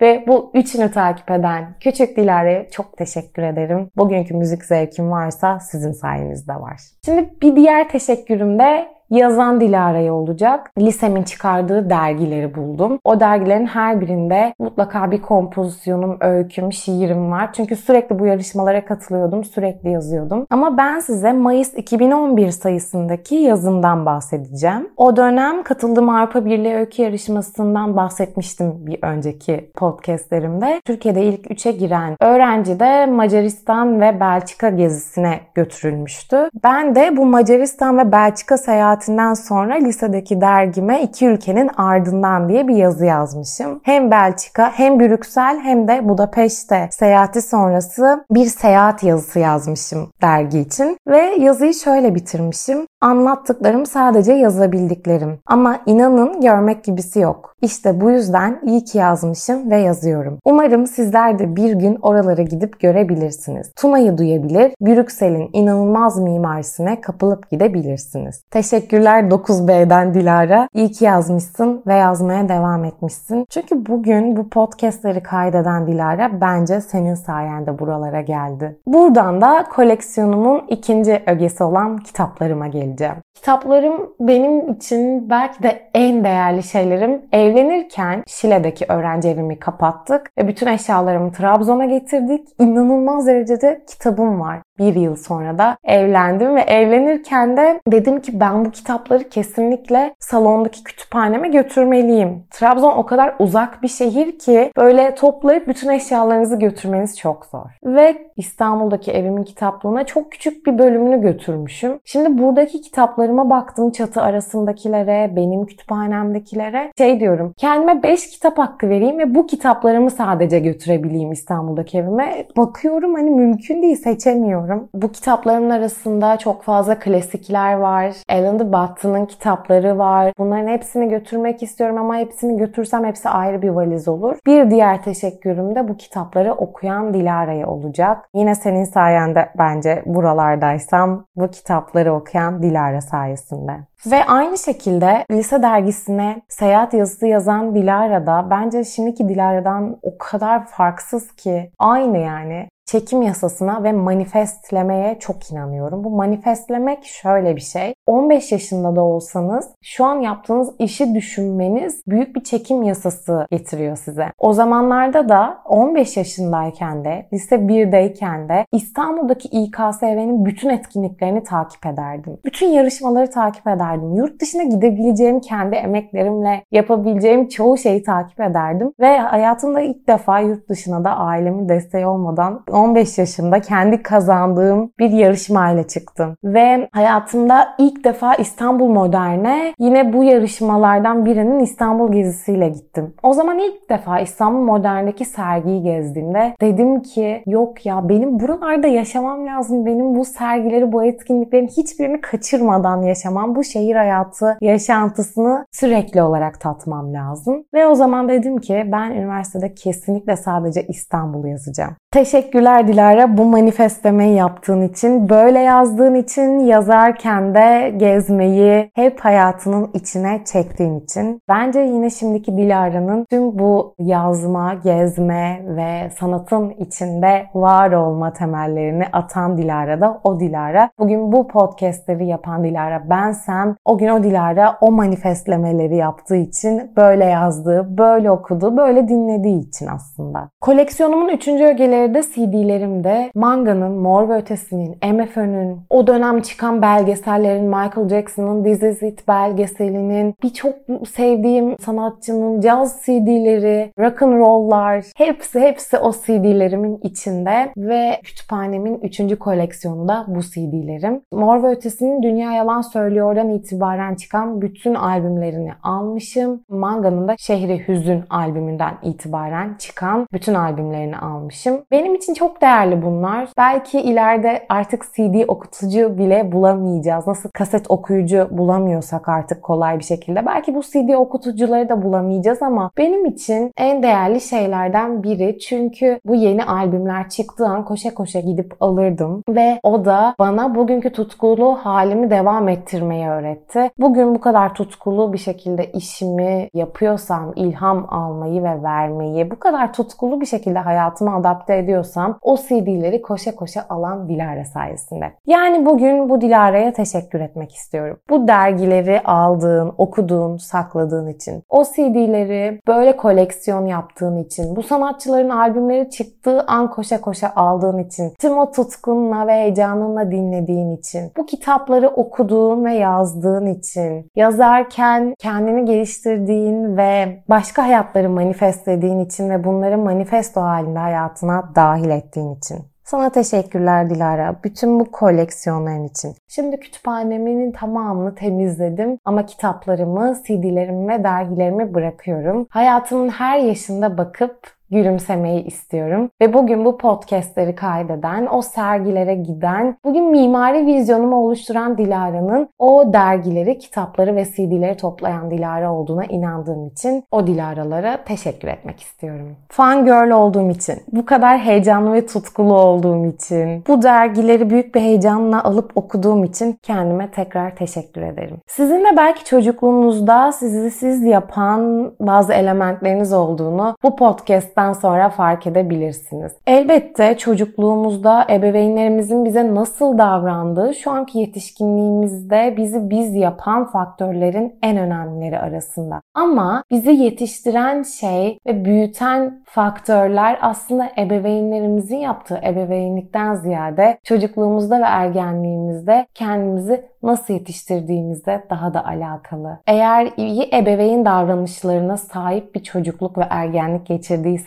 ve 0.00 0.24
bu 0.26 0.50
üçünü 0.54 0.90
takip 0.90 1.30
eden 1.30 1.64
küçük 1.80 2.16
Dilara'ya 2.16 2.70
çok 2.70 2.96
teşekkür 2.96 3.42
ederim. 3.42 3.88
Bugünkü 3.96 4.34
müzik 4.34 4.64
zevkim 4.64 5.10
varsa 5.10 5.60
sizin 5.60 5.92
sayenizde 5.92 6.52
var. 6.54 6.80
Şimdi 7.04 7.30
bir 7.42 7.56
diğer 7.56 7.88
teşekkürüm 7.88 8.58
de 8.58 8.88
yazan 9.16 9.60
Dilara'ya 9.60 10.14
olacak. 10.14 10.70
Lisemin 10.78 11.22
çıkardığı 11.22 11.90
dergileri 11.90 12.54
buldum. 12.54 12.98
O 13.04 13.20
dergilerin 13.20 13.66
her 13.66 14.00
birinde 14.00 14.54
mutlaka 14.58 15.10
bir 15.10 15.22
kompozisyonum, 15.22 16.16
öyküm, 16.20 16.72
şiirim 16.72 17.30
var. 17.30 17.52
Çünkü 17.52 17.76
sürekli 17.76 18.18
bu 18.18 18.26
yarışmalara 18.26 18.84
katılıyordum, 18.84 19.44
sürekli 19.44 19.90
yazıyordum. 19.90 20.46
Ama 20.50 20.76
ben 20.78 21.00
size 21.00 21.32
Mayıs 21.32 21.74
2011 21.74 22.50
sayısındaki 22.50 23.34
yazımdan 23.34 24.06
bahsedeceğim. 24.06 24.88
O 24.96 25.16
dönem 25.16 25.62
katıldığım 25.62 26.08
Avrupa 26.08 26.44
Birliği 26.44 26.74
Öykü 26.74 27.02
Yarışması'ndan 27.02 27.96
bahsetmiştim 27.96 28.86
bir 28.86 28.98
önceki 29.02 29.70
podcastlerimde. 29.76 30.80
Türkiye'de 30.84 31.22
ilk 31.22 31.50
üçe 31.50 31.72
giren 31.72 32.16
öğrenci 32.20 32.80
de 32.80 33.06
Macaristan 33.06 34.00
ve 34.00 34.20
Belçika 34.20 34.70
gezisine 34.70 35.40
götürülmüştü. 35.54 36.48
Ben 36.64 36.94
de 36.94 37.16
bu 37.16 37.26
Macaristan 37.26 37.98
ve 37.98 38.12
Belçika 38.12 38.58
seyahati 38.58 39.01
seyahatinden 39.02 39.34
sonra 39.34 39.74
lisedeki 39.74 40.40
dergime 40.40 41.02
iki 41.02 41.26
ülkenin 41.26 41.70
ardından 41.76 42.48
diye 42.48 42.68
bir 42.68 42.76
yazı 42.76 43.04
yazmışım. 43.04 43.80
Hem 43.82 44.10
Belçika 44.10 44.72
hem 44.74 45.00
Brüksel 45.00 45.60
hem 45.60 45.88
de 45.88 46.08
Budapeşte 46.08 46.88
seyahati 46.90 47.42
sonrası 47.42 48.24
bir 48.30 48.46
seyahat 48.46 49.02
yazısı 49.02 49.38
yazmışım 49.38 50.10
dergi 50.22 50.58
için. 50.58 50.96
Ve 51.08 51.18
yazıyı 51.18 51.74
şöyle 51.74 52.14
bitirmişim. 52.14 52.86
Anlattıklarım 53.02 53.86
sadece 53.86 54.32
yazabildiklerim. 54.32 55.38
Ama 55.46 55.78
inanın 55.86 56.40
görmek 56.40 56.84
gibisi 56.84 57.20
yok. 57.20 57.54
İşte 57.62 58.00
bu 58.00 58.10
yüzden 58.10 58.60
iyi 58.62 58.84
ki 58.84 58.98
yazmışım 58.98 59.70
ve 59.70 59.76
yazıyorum. 59.76 60.38
Umarım 60.44 60.86
sizler 60.86 61.38
de 61.38 61.56
bir 61.56 61.72
gün 61.72 61.98
oralara 62.02 62.42
gidip 62.42 62.80
görebilirsiniz. 62.80 63.72
Tuna'yı 63.76 64.18
duyabilir, 64.18 64.72
Brüksel'in 64.80 65.50
inanılmaz 65.52 66.18
mimarisine 66.18 67.00
kapılıp 67.00 67.50
gidebilirsiniz. 67.50 68.42
Teşekkürler 68.50 69.24
9B'den 69.24 70.14
Dilara. 70.14 70.68
İyi 70.74 70.92
ki 70.92 71.04
yazmışsın 71.04 71.82
ve 71.86 71.94
yazmaya 71.94 72.48
devam 72.48 72.84
etmişsin. 72.84 73.46
Çünkü 73.50 73.86
bugün 73.86 74.36
bu 74.36 74.48
podcastleri 74.48 75.22
kaydeden 75.22 75.86
Dilara 75.86 76.40
bence 76.40 76.80
senin 76.80 77.14
sayende 77.14 77.78
buralara 77.78 78.20
geldi. 78.20 78.76
Buradan 78.86 79.40
da 79.40 79.64
koleksiyonumun 79.74 80.62
ikinci 80.68 81.22
ögesi 81.26 81.64
olan 81.64 81.96
kitaplarıma 81.96 82.66
geliyor 82.66 82.91
söyleyeceğim. 82.92 83.22
Kitaplarım 83.34 84.14
benim 84.20 84.72
için 84.72 85.30
belki 85.30 85.62
de 85.62 85.90
en 85.94 86.24
değerli 86.24 86.62
şeylerim. 86.62 87.22
Evlenirken 87.32 88.24
Şile'deki 88.26 88.86
öğrenci 88.88 89.28
evimi 89.28 89.58
kapattık 89.58 90.30
ve 90.38 90.48
bütün 90.48 90.66
eşyalarımı 90.66 91.32
Trabzon'a 91.32 91.84
getirdik. 91.84 92.48
İnanılmaz 92.58 93.26
derecede 93.26 93.84
kitabım 93.88 94.40
var 94.40 94.58
bir 94.82 95.00
yıl 95.00 95.16
sonra 95.16 95.58
da 95.58 95.76
evlendim 95.84 96.56
ve 96.56 96.60
evlenirken 96.60 97.56
de 97.56 97.80
dedim 97.86 98.20
ki 98.20 98.40
ben 98.40 98.64
bu 98.64 98.70
kitapları 98.70 99.28
kesinlikle 99.28 100.14
salondaki 100.18 100.84
kütüphaneme 100.84 101.48
götürmeliyim. 101.48 102.44
Trabzon 102.50 102.96
o 102.96 103.06
kadar 103.06 103.34
uzak 103.38 103.82
bir 103.82 103.88
şehir 103.88 104.38
ki 104.38 104.72
böyle 104.76 105.14
toplayıp 105.14 105.68
bütün 105.68 105.88
eşyalarınızı 105.88 106.56
götürmeniz 106.58 107.18
çok 107.18 107.46
zor. 107.46 107.66
Ve 107.84 108.30
İstanbul'daki 108.36 109.10
evimin 109.12 109.42
kitaplığına 109.42 110.06
çok 110.06 110.32
küçük 110.32 110.66
bir 110.66 110.78
bölümünü 110.78 111.20
götürmüşüm. 111.20 112.00
Şimdi 112.04 112.42
buradaki 112.42 112.80
kitaplarıma 112.80 113.50
baktım 113.50 113.90
çatı 113.90 114.22
arasındakilere, 114.22 115.36
benim 115.36 115.66
kütüphanemdekilere. 115.66 116.92
Şey 116.98 117.20
diyorum 117.20 117.54
kendime 117.56 118.02
5 118.02 118.30
kitap 118.30 118.58
hakkı 118.58 118.88
vereyim 118.88 119.18
ve 119.18 119.34
bu 119.34 119.46
kitaplarımı 119.46 120.10
sadece 120.10 120.58
götürebileyim 120.58 121.32
İstanbul'daki 121.32 121.98
evime. 121.98 122.46
Bakıyorum 122.56 123.14
hani 123.14 123.30
mümkün 123.30 123.82
değil 123.82 123.96
seçemiyorum 123.96 124.71
düşünüyorum. 124.72 124.88
Bu 124.94 125.12
kitaplarımın 125.12 125.70
arasında 125.70 126.36
çok 126.36 126.62
fazla 126.62 126.98
klasikler 126.98 127.74
var. 127.74 128.14
Alan 128.28 128.58
de 128.58 128.72
Botton'ın 128.72 129.26
kitapları 129.26 129.98
var. 129.98 130.32
Bunların 130.38 130.68
hepsini 130.68 131.08
götürmek 131.08 131.62
istiyorum 131.62 131.98
ama 131.98 132.16
hepsini 132.16 132.56
götürsem 132.56 133.04
hepsi 133.04 133.28
ayrı 133.28 133.62
bir 133.62 133.68
valiz 133.68 134.08
olur. 134.08 134.36
Bir 134.46 134.70
diğer 134.70 135.02
teşekkürüm 135.02 135.74
de 135.74 135.88
bu 135.88 135.96
kitapları 135.96 136.54
okuyan 136.54 137.14
Dilara'ya 137.14 137.66
olacak. 137.66 138.28
Yine 138.34 138.54
senin 138.54 138.84
sayende 138.84 139.48
bence 139.58 140.02
buralardaysam 140.06 141.26
bu 141.36 141.48
kitapları 141.50 142.14
okuyan 142.14 142.62
Dilara 142.62 143.00
sayesinde. 143.00 143.72
Ve 144.10 144.24
aynı 144.24 144.58
şekilde 144.58 145.24
lise 145.30 145.62
dergisine 145.62 146.42
seyahat 146.48 146.94
yazısı 146.94 147.26
yazan 147.26 147.74
Dilara 147.74 148.26
da 148.26 148.46
bence 148.50 148.84
şimdiki 148.84 149.28
Dilara'dan 149.28 149.98
o 150.02 150.18
kadar 150.18 150.66
farksız 150.66 151.32
ki 151.36 151.70
aynı 151.78 152.18
yani 152.18 152.68
çekim 152.92 153.22
yasasına 153.22 153.84
ve 153.84 153.92
manifestlemeye 153.92 155.18
çok 155.18 155.52
inanıyorum. 155.52 156.04
Bu 156.04 156.10
manifestlemek 156.10 157.04
şöyle 157.04 157.56
bir 157.56 157.60
şey. 157.60 157.94
15 158.06 158.52
yaşında 158.52 158.96
da 158.96 159.02
olsanız 159.02 159.68
şu 159.82 160.04
an 160.04 160.20
yaptığınız 160.20 160.70
işi 160.78 161.14
düşünmeniz 161.14 162.02
büyük 162.06 162.36
bir 162.36 162.44
çekim 162.44 162.82
yasası 162.82 163.46
getiriyor 163.50 163.96
size. 163.96 164.26
O 164.38 164.52
zamanlarda 164.52 165.28
da 165.28 165.58
15 165.64 166.16
yaşındayken 166.16 167.04
de 167.04 167.28
lise 167.32 167.56
1'deyken 167.56 168.48
de 168.48 168.66
İstanbul'daki 168.72 169.48
İKSV'nin 169.48 170.44
bütün 170.44 170.68
etkinliklerini 170.68 171.42
takip 171.42 171.86
ederdim. 171.86 172.38
Bütün 172.44 172.66
yarışmaları 172.66 173.30
takip 173.30 173.66
ederdim. 173.66 174.14
Yurt 174.14 174.40
dışına 174.40 174.62
gidebileceğim 174.62 175.40
kendi 175.40 175.76
emeklerimle 175.76 176.64
yapabileceğim 176.72 177.48
çoğu 177.48 177.78
şeyi 177.78 178.02
takip 178.02 178.40
ederdim. 178.40 178.92
Ve 179.00 179.18
hayatımda 179.18 179.80
ilk 179.80 180.08
defa 180.08 180.40
yurt 180.40 180.68
dışına 180.68 181.04
da 181.04 181.16
ailemin 181.16 181.68
desteği 181.68 182.06
olmadan 182.06 182.64
15 182.82 183.18
yaşında 183.18 183.60
kendi 183.60 184.02
kazandığım 184.02 184.92
bir 184.98 185.10
yarışmayla 185.10 185.86
çıktım. 185.86 186.36
Ve 186.44 186.88
hayatımda 186.92 187.68
ilk 187.78 188.04
defa 188.04 188.34
İstanbul 188.34 188.88
Modern'e 188.88 189.74
yine 189.78 190.12
bu 190.12 190.24
yarışmalardan 190.24 191.24
birinin 191.24 191.60
İstanbul 191.60 192.12
gezisiyle 192.12 192.68
gittim. 192.68 193.14
O 193.22 193.32
zaman 193.32 193.58
ilk 193.58 193.90
defa 193.90 194.20
İstanbul 194.20 194.60
Modern'deki 194.60 195.24
sergiyi 195.24 195.82
gezdiğimde 195.82 196.56
dedim 196.60 197.02
ki 197.02 197.42
yok 197.46 197.86
ya 197.86 198.08
benim 198.08 198.40
buralarda 198.40 198.86
yaşamam 198.86 199.46
lazım. 199.46 199.86
Benim 199.86 200.14
bu 200.14 200.24
sergileri, 200.24 200.92
bu 200.92 201.04
etkinliklerin 201.04 201.68
hiçbirini 201.68 202.20
kaçırmadan 202.20 203.02
yaşamam. 203.02 203.54
Bu 203.54 203.64
şehir 203.64 203.96
hayatı 203.96 204.56
yaşantısını 204.60 205.66
sürekli 205.72 206.22
olarak 206.22 206.60
tatmam 206.60 207.14
lazım. 207.14 207.64
Ve 207.74 207.86
o 207.86 207.94
zaman 207.94 208.28
dedim 208.28 208.58
ki 208.58 208.88
ben 208.92 209.10
üniversitede 209.10 209.74
kesinlikle 209.74 210.36
sadece 210.36 210.82
İstanbul'u 210.82 211.48
yazacağım. 211.48 211.96
Teşekkürler 212.12 212.71
Dilara 212.78 213.36
bu 213.36 213.44
manifestemeyi 213.44 214.36
yaptığın 214.36 214.82
için, 214.82 215.28
böyle 215.28 215.58
yazdığın 215.58 216.14
için, 216.14 216.58
yazarken 216.58 217.54
de 217.54 217.94
gezmeyi 217.96 218.90
hep 218.94 219.20
hayatının 219.20 219.90
içine 219.94 220.40
çektiğin 220.44 221.00
için. 221.00 221.40
Bence 221.48 221.80
yine 221.80 222.10
şimdiki 222.10 222.56
Dilara'nın 222.56 223.24
tüm 223.30 223.58
bu 223.58 223.94
yazma, 223.98 224.74
gezme 224.74 225.62
ve 225.66 226.10
sanatın 226.18 226.70
içinde 226.70 227.46
var 227.54 227.92
olma 227.92 228.32
temellerini 228.32 229.04
atan 229.12 229.58
Dilara 229.58 230.00
da 230.00 230.20
o 230.24 230.40
Dilara. 230.40 230.90
Bugün 230.98 231.32
bu 231.32 231.48
podcastleri 231.48 232.26
yapan 232.26 232.64
Dilara 232.64 233.10
bensem, 233.10 233.76
o 233.84 233.98
gün 233.98 234.08
o 234.08 234.22
Dilara 234.22 234.76
o 234.80 234.90
manifestlemeleri 234.90 235.96
yaptığı 235.96 236.36
için 236.36 236.92
böyle 236.96 237.24
yazdığı, 237.24 237.98
böyle 237.98 238.30
okudu, 238.30 238.76
böyle 238.76 239.08
dinlediği 239.08 239.68
için 239.68 239.86
aslında. 239.86 240.48
Koleksiyonumun 240.60 241.28
üçüncü 241.28 241.64
ögeleri 241.64 241.92
ileride 241.92 242.22
CD'lerimde 242.52 243.30
Manga'nın, 243.34 243.92
Mor 243.92 244.28
ve 244.28 244.36
Ötesi'nin, 244.36 244.96
MFÖ'nün, 245.12 245.80
o 245.90 246.06
dönem 246.06 246.40
çıkan 246.40 246.82
belgesellerin, 246.82 247.64
Michael 247.64 248.08
Jackson'ın 248.08 248.64
This 248.64 248.82
Is 248.82 249.02
It 249.02 249.28
belgeselinin, 249.28 250.34
birçok 250.42 250.74
sevdiğim 251.08 251.78
sanatçının 251.78 252.60
caz 252.60 253.02
CD'leri, 253.06 253.92
rock 253.98 254.22
and 254.22 254.38
roll'lar, 254.38 255.04
hepsi 255.16 255.60
hepsi 255.60 255.98
o 255.98 256.12
CD'lerimin 256.12 256.98
içinde 257.02 257.72
ve 257.76 258.20
kütüphanemin 258.24 259.00
3. 259.02 259.38
koleksiyonunda 259.38 260.24
bu 260.28 260.40
CD'lerim. 260.40 261.20
Mor 261.32 261.62
ve 261.62 261.66
Ötesi'nin 261.66 262.22
Dünya 262.22 262.52
Yalan 262.52 262.80
Söylüyor'dan 262.80 263.50
itibaren 263.50 264.14
çıkan 264.14 264.62
bütün 264.62 264.94
albümlerini 264.94 265.70
almışım. 265.82 266.60
Manga'nın 266.68 267.28
da 267.28 267.34
Şehri 267.38 267.88
Hüzün 267.88 268.24
albümünden 268.30 268.94
itibaren 269.02 269.74
çıkan 269.78 270.26
bütün 270.32 270.54
albümlerini 270.54 271.18
almışım. 271.18 271.82
Benim 271.90 272.14
için 272.14 272.34
çok 272.34 272.41
çok 272.42 272.62
değerli 272.62 273.02
bunlar. 273.02 273.48
Belki 273.58 274.00
ileride 274.00 274.66
artık 274.68 275.04
CD 275.14 275.48
okutucu 275.48 276.18
bile 276.18 276.52
bulamayacağız. 276.52 277.26
Nasıl 277.26 277.50
kaset 277.50 277.90
okuyucu 277.90 278.48
bulamıyorsak 278.50 279.28
artık 279.28 279.62
kolay 279.62 279.98
bir 279.98 280.04
şekilde. 280.04 280.46
Belki 280.46 280.74
bu 280.74 280.82
CD 280.82 281.14
okutucuları 281.14 281.88
da 281.88 282.02
bulamayacağız 282.02 282.62
ama 282.62 282.90
benim 282.98 283.26
için 283.26 283.72
en 283.76 284.02
değerli 284.02 284.40
şeylerden 284.40 285.22
biri. 285.22 285.58
Çünkü 285.58 286.20
bu 286.24 286.34
yeni 286.34 286.64
albümler 286.64 287.28
çıktığı 287.28 287.66
an 287.66 287.84
koşa 287.84 288.14
koşa 288.14 288.40
gidip 288.40 288.74
alırdım. 288.80 289.42
Ve 289.48 289.80
o 289.82 290.04
da 290.04 290.34
bana 290.38 290.74
bugünkü 290.74 291.12
tutkulu 291.12 291.74
halimi 291.82 292.30
devam 292.30 292.68
ettirmeyi 292.68 293.28
öğretti. 293.28 293.90
Bugün 293.98 294.34
bu 294.34 294.40
kadar 294.40 294.74
tutkulu 294.74 295.32
bir 295.32 295.38
şekilde 295.38 295.92
işimi 295.92 296.68
yapıyorsam, 296.74 297.52
ilham 297.56 298.06
almayı 298.08 298.62
ve 298.62 298.82
vermeyi, 298.82 299.50
bu 299.50 299.58
kadar 299.58 299.92
tutkulu 299.92 300.40
bir 300.40 300.46
şekilde 300.46 300.78
hayatıma 300.78 301.36
adapte 301.36 301.76
ediyorsam 301.76 302.31
o 302.42 302.56
CD'leri 302.56 303.22
koşa 303.22 303.54
koşa 303.54 303.86
alan 303.88 304.28
Dilara 304.28 304.64
sayesinde. 304.64 305.32
Yani 305.46 305.86
bugün 305.86 306.28
bu 306.28 306.40
Dilara'ya 306.40 306.92
teşekkür 306.92 307.40
etmek 307.40 307.74
istiyorum. 307.74 308.18
Bu 308.30 308.48
dergileri 308.48 309.20
aldığın, 309.20 309.92
okuduğun, 309.98 310.56
sakladığın 310.56 311.28
için. 311.28 311.62
O 311.68 311.84
CD'leri 311.84 312.80
böyle 312.86 313.16
koleksiyon 313.16 313.86
yaptığın 313.86 314.36
için. 314.36 314.76
Bu 314.76 314.82
sanatçıların 314.82 315.48
albümleri 315.48 316.10
çıktığı 316.10 316.62
an 316.66 316.90
koşa 316.90 317.20
koşa 317.20 317.52
aldığın 317.56 317.98
için. 317.98 318.32
Tüm 318.40 318.58
o 318.58 318.70
tutkunla 318.70 319.46
ve 319.46 319.52
heyecanınla 319.52 320.30
dinlediğin 320.30 320.96
için. 320.96 321.32
Bu 321.36 321.46
kitapları 321.46 322.08
okuduğun 322.08 322.84
ve 322.84 322.94
yazdığın 322.94 323.66
için. 323.66 324.30
Yazarken 324.36 325.34
kendini 325.38 325.84
geliştirdiğin 325.84 326.96
ve 326.96 327.42
başka 327.48 327.82
hayatları 327.82 328.30
manifestlediğin 328.30 329.18
için 329.18 329.50
ve 329.50 329.64
bunları 329.64 329.98
manifesto 329.98 330.60
halinde 330.60 330.98
hayatına 330.98 331.70
dahil 331.74 332.10
ettiğin 332.22 332.54
için. 332.54 332.78
Sana 333.04 333.30
teşekkürler 333.30 334.10
Dilara. 334.10 334.56
Bütün 334.64 335.00
bu 335.00 335.10
koleksiyonların 335.10 336.04
için. 336.04 336.34
Şimdi 336.48 336.80
kütüphanemin 336.80 337.72
tamamını 337.72 338.34
temizledim 338.34 339.18
ama 339.24 339.46
kitaplarımı, 339.46 340.36
CD'lerimi 340.46 341.08
ve 341.08 341.24
dergilerimi 341.24 341.94
bırakıyorum. 341.94 342.66
Hayatımın 342.70 343.28
her 343.28 343.58
yaşında 343.58 344.18
bakıp 344.18 344.72
gülümsemeyi 344.92 345.64
istiyorum. 345.64 346.30
Ve 346.40 346.52
bugün 346.52 346.84
bu 346.84 346.98
podcastleri 346.98 347.74
kaydeden, 347.74 348.48
o 348.52 348.62
sergilere 348.62 349.34
giden, 349.34 349.96
bugün 350.04 350.30
mimari 350.30 350.86
vizyonumu 350.86 351.36
oluşturan 351.36 351.98
Dilara'nın 351.98 352.68
o 352.78 353.12
dergileri, 353.12 353.78
kitapları 353.78 354.36
ve 354.36 354.44
CD'leri 354.44 354.96
toplayan 354.96 355.50
Dilara 355.50 355.92
olduğuna 355.92 356.24
inandığım 356.24 356.86
için 356.86 357.24
o 357.30 357.46
Dilara'lara 357.46 358.24
teşekkür 358.24 358.68
etmek 358.68 359.00
istiyorum. 359.00 359.56
Fan 359.68 360.04
girl 360.04 360.30
olduğum 360.30 360.70
için, 360.70 360.96
bu 361.12 361.26
kadar 361.26 361.58
heyecanlı 361.58 362.12
ve 362.12 362.26
tutkulu 362.26 362.74
olduğum 362.74 363.26
için, 363.26 363.84
bu 363.88 364.02
dergileri 364.02 364.70
büyük 364.70 364.94
bir 364.94 365.00
heyecanla 365.00 365.64
alıp 365.64 365.92
okuduğum 365.94 366.44
için 366.44 366.78
kendime 366.82 367.30
tekrar 367.30 367.76
teşekkür 367.76 368.22
ederim. 368.22 368.56
Sizin 368.66 369.04
de 369.04 369.16
belki 369.16 369.44
çocukluğunuzda 369.44 370.52
sizi 370.52 370.90
siz 370.90 371.22
yapan 371.22 372.12
bazı 372.20 372.52
elementleriniz 372.52 373.32
olduğunu 373.32 373.96
bu 374.02 374.16
podcast'ten 374.16 374.81
yaştan 374.82 374.92
sonra 374.92 375.28
fark 375.28 375.66
edebilirsiniz. 375.66 376.52
Elbette 376.66 377.38
çocukluğumuzda 377.38 378.46
ebeveynlerimizin 378.50 379.44
bize 379.44 379.74
nasıl 379.74 380.18
davrandığı 380.18 380.94
şu 380.94 381.10
anki 381.10 381.38
yetişkinliğimizde 381.38 382.74
bizi 382.76 383.10
biz 383.10 383.34
yapan 383.34 383.84
faktörlerin 383.84 384.78
en 384.82 384.96
önemlileri 384.96 385.58
arasında. 385.58 386.20
Ama 386.34 386.84
bizi 386.90 387.10
yetiştiren 387.10 388.02
şey 388.02 388.58
ve 388.66 388.84
büyüten 388.84 389.62
faktörler 389.64 390.58
aslında 390.60 391.08
ebeveynlerimizin 391.18 392.16
yaptığı 392.16 392.60
ebeveynlikten 392.66 393.54
ziyade 393.54 394.18
çocukluğumuzda 394.24 395.00
ve 395.00 395.04
ergenliğimizde 395.04 396.26
kendimizi 396.34 397.04
nasıl 397.22 397.54
yetiştirdiğimizde 397.54 398.64
daha 398.70 398.94
da 398.94 399.06
alakalı. 399.06 399.78
Eğer 399.86 400.28
iyi 400.36 400.68
ebeveyn 400.72 401.24
davranışlarına 401.24 402.16
sahip 402.16 402.74
bir 402.74 402.82
çocukluk 402.82 403.38
ve 403.38 403.44
ergenlik 403.50 404.10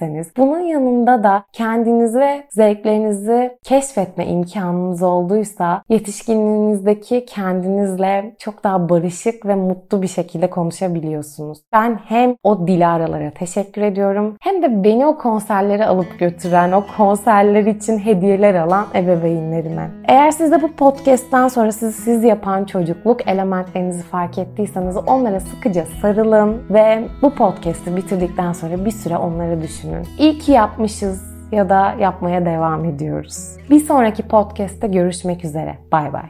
geçirdiyseniz 0.05 0.27
bunun 0.37 0.59
yanında 0.59 1.23
da 1.23 1.43
kendinizi 1.53 2.19
ve 2.19 2.43
zevklerinizi 2.49 3.57
keşfetme 3.63 4.25
imkanınız 4.25 5.03
olduysa 5.03 5.83
yetişkinliğinizdeki 5.89 7.25
kendinizle 7.25 8.35
çok 8.39 8.63
daha 8.63 8.89
barışık 8.89 9.45
ve 9.45 9.55
mutlu 9.55 10.01
bir 10.01 10.07
şekilde 10.07 10.49
konuşabiliyorsunuz. 10.49 11.57
Ben 11.73 11.99
hem 12.05 12.35
o 12.43 12.67
Dilara'lara 12.67 13.31
teşekkür 13.31 13.81
ediyorum 13.81 14.35
hem 14.41 14.61
de 14.61 14.83
beni 14.83 15.05
o 15.05 15.17
konserlere 15.17 15.85
alıp 15.85 16.19
götüren, 16.19 16.71
o 16.71 16.83
konserler 16.97 17.65
için 17.65 17.97
hediyeler 17.97 18.55
alan 18.55 18.85
ebeveynlerime. 18.95 19.89
Eğer 20.07 20.31
siz 20.31 20.51
de 20.51 20.61
bu 20.61 20.71
podcast'ten 20.71 21.47
sonra 21.47 21.71
sizi 21.71 22.01
siz 22.01 22.23
yapan 22.23 22.65
çocukluk 22.65 23.27
elementlerinizi 23.27 24.03
fark 24.03 24.37
ettiyseniz 24.37 24.97
onlara 25.07 25.39
sıkıca 25.39 25.85
sarılın 26.01 26.61
ve 26.69 27.07
bu 27.21 27.29
podcast'i 27.29 27.95
bitirdikten 27.95 28.53
sonra 28.53 28.85
bir 28.85 28.91
süre 28.91 29.17
onları 29.17 29.61
düşünün. 29.85 30.07
İyi 30.17 30.39
ki 30.39 30.51
yapmışız 30.51 31.21
ya 31.51 31.69
da 31.69 31.95
yapmaya 31.99 32.45
devam 32.45 32.85
ediyoruz. 32.85 33.37
Bir 33.69 33.79
sonraki 33.79 34.23
podcast'te 34.23 34.87
görüşmek 34.87 35.45
üzere. 35.45 35.77
Bay 35.91 36.13
bay. 36.13 36.25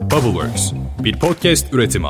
Bubbleworks 0.00 0.72
bir 1.04 1.18
podcast 1.18 1.74
üretimi. 1.74 2.08